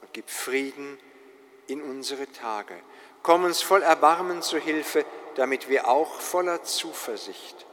und 0.00 0.12
gib 0.12 0.28
Frieden 0.28 0.98
in 1.68 1.80
unsere 1.80 2.26
Tage. 2.32 2.74
Komm 3.22 3.44
uns 3.44 3.62
voll 3.62 3.82
Erbarmen 3.82 4.42
zu 4.42 4.58
Hilfe, 4.58 5.04
damit 5.36 5.68
wir 5.68 5.86
auch 5.86 6.20
voller 6.20 6.64
Zuversicht 6.64 7.66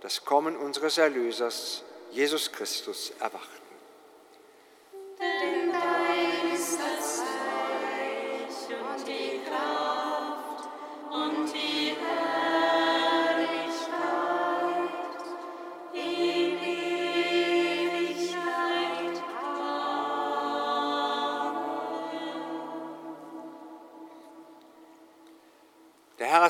das 0.00 0.24
Kommen 0.24 0.56
unseres 0.56 0.96
Erlösers, 0.96 1.82
Jesus 2.12 2.52
Christus, 2.52 3.14
erwarten. 3.18 3.48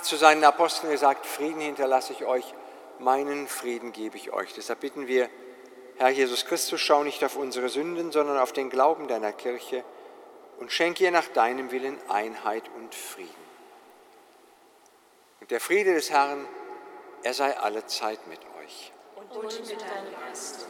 Hat 0.02 0.08
zu 0.08 0.16
seinen 0.16 0.42
Aposteln 0.42 0.90
gesagt, 0.90 1.26
Frieden 1.26 1.60
hinterlasse 1.60 2.12
ich 2.12 2.24
euch, 2.24 2.54
meinen 2.98 3.46
Frieden 3.46 3.92
gebe 3.92 4.16
ich 4.16 4.32
euch. 4.32 4.52
Deshalb 4.52 4.80
bitten 4.80 5.06
wir, 5.06 5.30
Herr 5.96 6.08
Jesus 6.08 6.44
Christus, 6.44 6.80
schau 6.80 7.04
nicht 7.04 7.22
auf 7.22 7.36
unsere 7.36 7.68
Sünden, 7.68 8.10
sondern 8.10 8.36
auf 8.38 8.52
den 8.52 8.68
Glauben 8.68 9.06
deiner 9.06 9.32
Kirche 9.32 9.84
und 10.58 10.72
schenke 10.72 11.04
ihr 11.04 11.12
nach 11.12 11.28
deinem 11.28 11.70
Willen 11.70 11.96
Einheit 12.08 12.64
und 12.76 12.96
Frieden. 12.96 13.30
Und 15.40 15.52
der 15.52 15.60
Friede 15.60 15.94
des 15.94 16.10
Herrn, 16.10 16.48
er 17.22 17.34
sei 17.34 17.56
alle 17.56 17.86
Zeit 17.86 18.26
mit 18.26 18.40
euch. 18.60 18.92
Und 19.14 19.32
mit 19.32 19.70
deinem 19.70 20.12
Geist. 20.26 20.66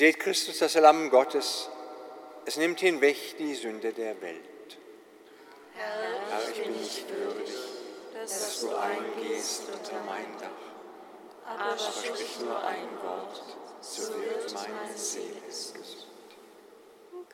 Seht 0.00 0.18
Christus, 0.18 0.56
das 0.60 0.76
Lamm 0.76 1.10
Gottes, 1.10 1.68
es 2.46 2.56
nimmt 2.56 2.80
hinweg 2.80 3.36
die 3.36 3.54
Sünde 3.54 3.92
der 3.92 4.18
Welt. 4.22 4.78
Herr, 5.74 6.20
Herr, 6.26 6.48
ich 6.48 6.62
bin 6.62 6.72
nicht 6.72 7.04
würdig, 7.06 7.50
dass 8.14 8.62
du 8.62 8.74
eingehst 8.76 9.64
unter 9.70 10.02
mein 10.06 10.38
Dach, 10.40 10.48
aber 11.44 11.76
sprich 11.76 12.40
nur 12.40 12.58
ein 12.64 12.88
Wort, 13.02 13.42
so 13.82 14.14
wird 14.14 14.54
meine 14.54 14.96
Seele 14.96 15.42
gesund. 15.46 16.06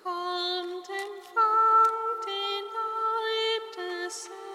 kommt, 0.02 0.88
empfangt 0.88 2.26
den 2.26 2.64
Leib 2.74 3.76
des 3.76 4.28
Herrn. 4.28 4.45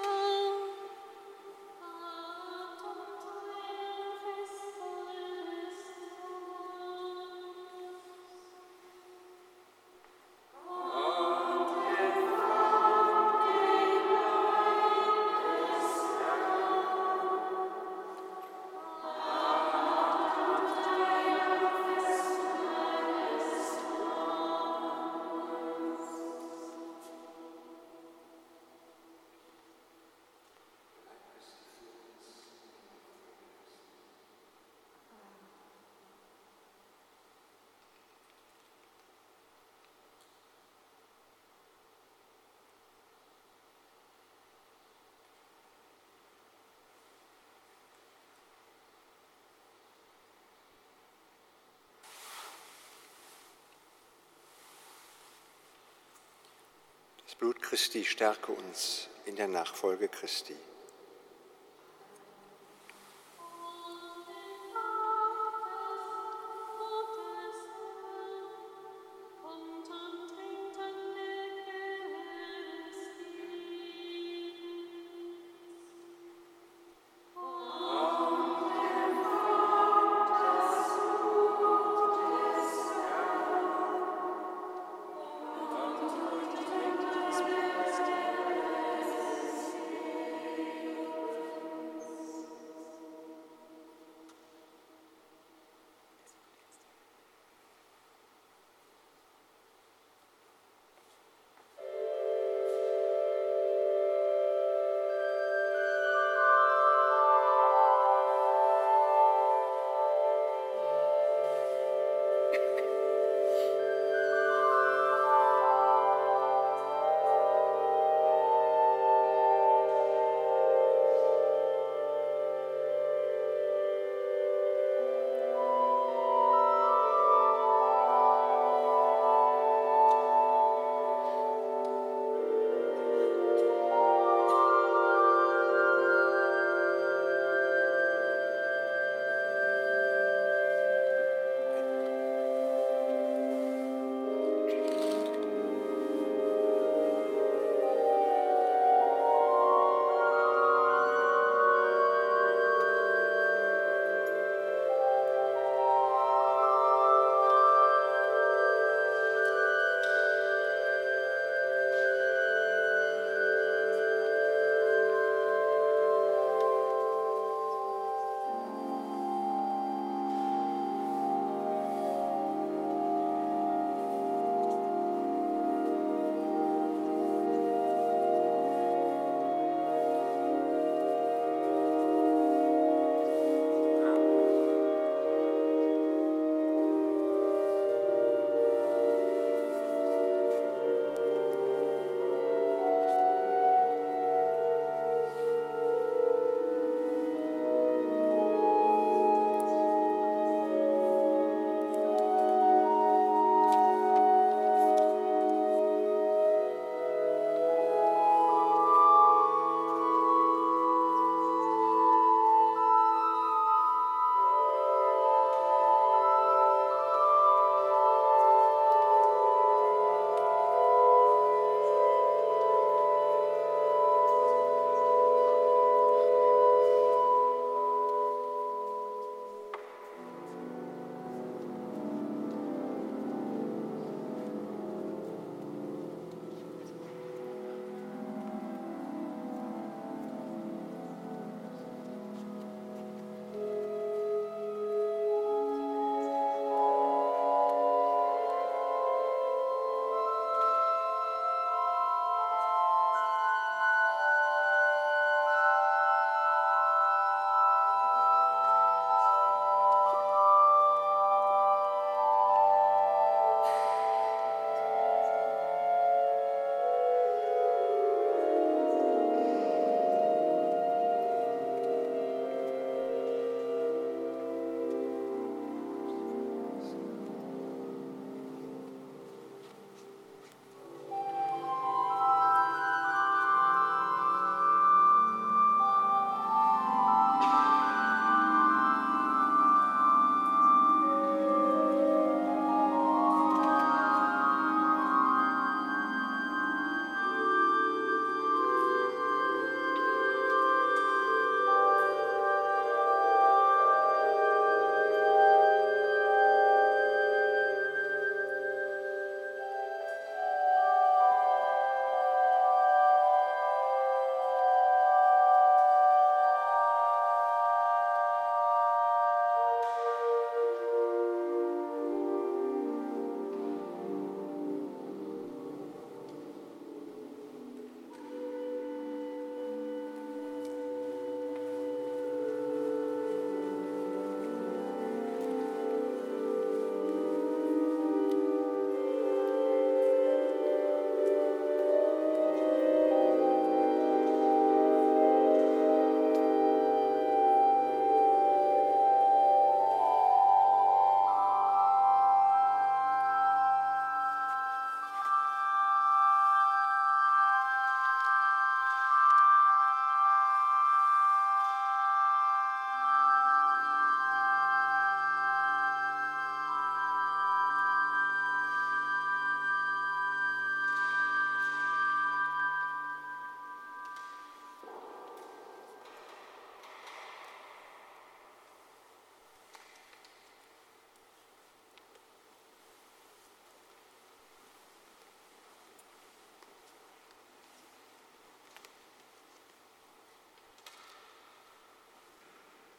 Das 57.32 57.38
Blut 57.38 57.62
Christi 57.62 58.04
stärke 58.04 58.52
uns 58.52 59.08
in 59.26 59.38
der 59.38 59.48
Nachfolge 59.48 60.10
Christi. 60.10 60.54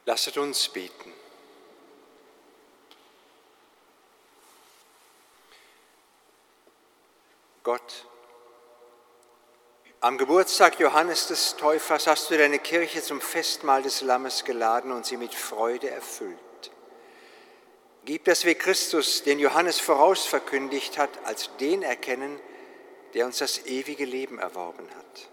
Lasset 0.04 0.36
uns 0.36 0.68
beten. 0.68 1.12
Gott, 7.62 8.06
am 10.00 10.18
Geburtstag 10.18 10.80
Johannes 10.80 11.28
des 11.28 11.54
Täufers 11.54 12.08
hast 12.08 12.28
du 12.28 12.36
deine 12.36 12.58
Kirche 12.58 13.00
zum 13.02 13.20
Festmahl 13.20 13.82
des 13.82 14.00
Lammes 14.00 14.44
geladen 14.44 14.90
und 14.90 15.06
sie 15.06 15.16
mit 15.16 15.32
Freude 15.32 15.88
erfüllt. 15.88 16.38
Gib, 18.04 18.24
dass 18.24 18.44
wir 18.44 18.56
Christus, 18.56 19.22
den 19.22 19.38
Johannes 19.38 19.78
vorausverkündigt 19.78 20.98
hat, 20.98 21.10
als 21.24 21.50
den 21.60 21.84
erkennen, 21.84 22.40
der 23.14 23.26
uns 23.26 23.38
das 23.38 23.66
ewige 23.66 24.04
Leben 24.04 24.40
erworben 24.40 24.88
hat, 24.96 25.28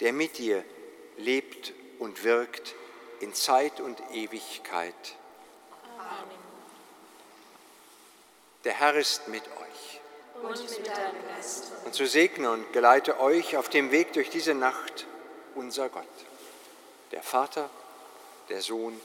der 0.00 0.12
mit 0.12 0.38
dir 0.38 0.64
lebt 1.16 1.72
und 2.00 2.24
wirkt 2.24 2.74
in 3.20 3.34
Zeit 3.34 3.80
und 3.80 4.00
Ewigkeit. 4.12 4.94
Amen. 5.98 6.38
Der 8.64 8.74
Herr 8.74 8.94
ist 8.94 9.28
mit 9.28 9.42
euch. 9.42 10.00
Und 10.42 10.70
mit 10.70 10.86
deinem 10.86 11.26
Geist. 11.26 11.72
Und 11.84 11.94
so 11.94 12.06
segne 12.06 12.50
und 12.50 12.72
geleite 12.72 13.20
euch 13.20 13.56
auf 13.56 13.68
dem 13.68 13.90
Weg 13.90 14.12
durch 14.12 14.30
diese 14.30 14.54
Nacht 14.54 15.06
unser 15.54 15.88
Gott, 15.88 16.04
der 17.10 17.22
Vater, 17.22 17.68
der 18.48 18.62
Sohn 18.62 19.00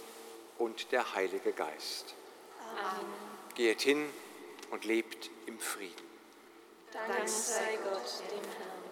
und 0.59 0.91
der 0.91 1.15
Heilige 1.15 1.51
Geist. 1.51 2.13
Amen. 2.79 3.05
Geht 3.55 3.81
hin 3.81 4.09
und 4.71 4.85
lebt 4.85 5.29
im 5.47 5.59
Frieden. 5.59 6.07
Dank 6.91 7.27
sei 7.27 7.77
Gott, 7.83 8.21
dem 8.29 8.51
Herrn. 8.51 8.82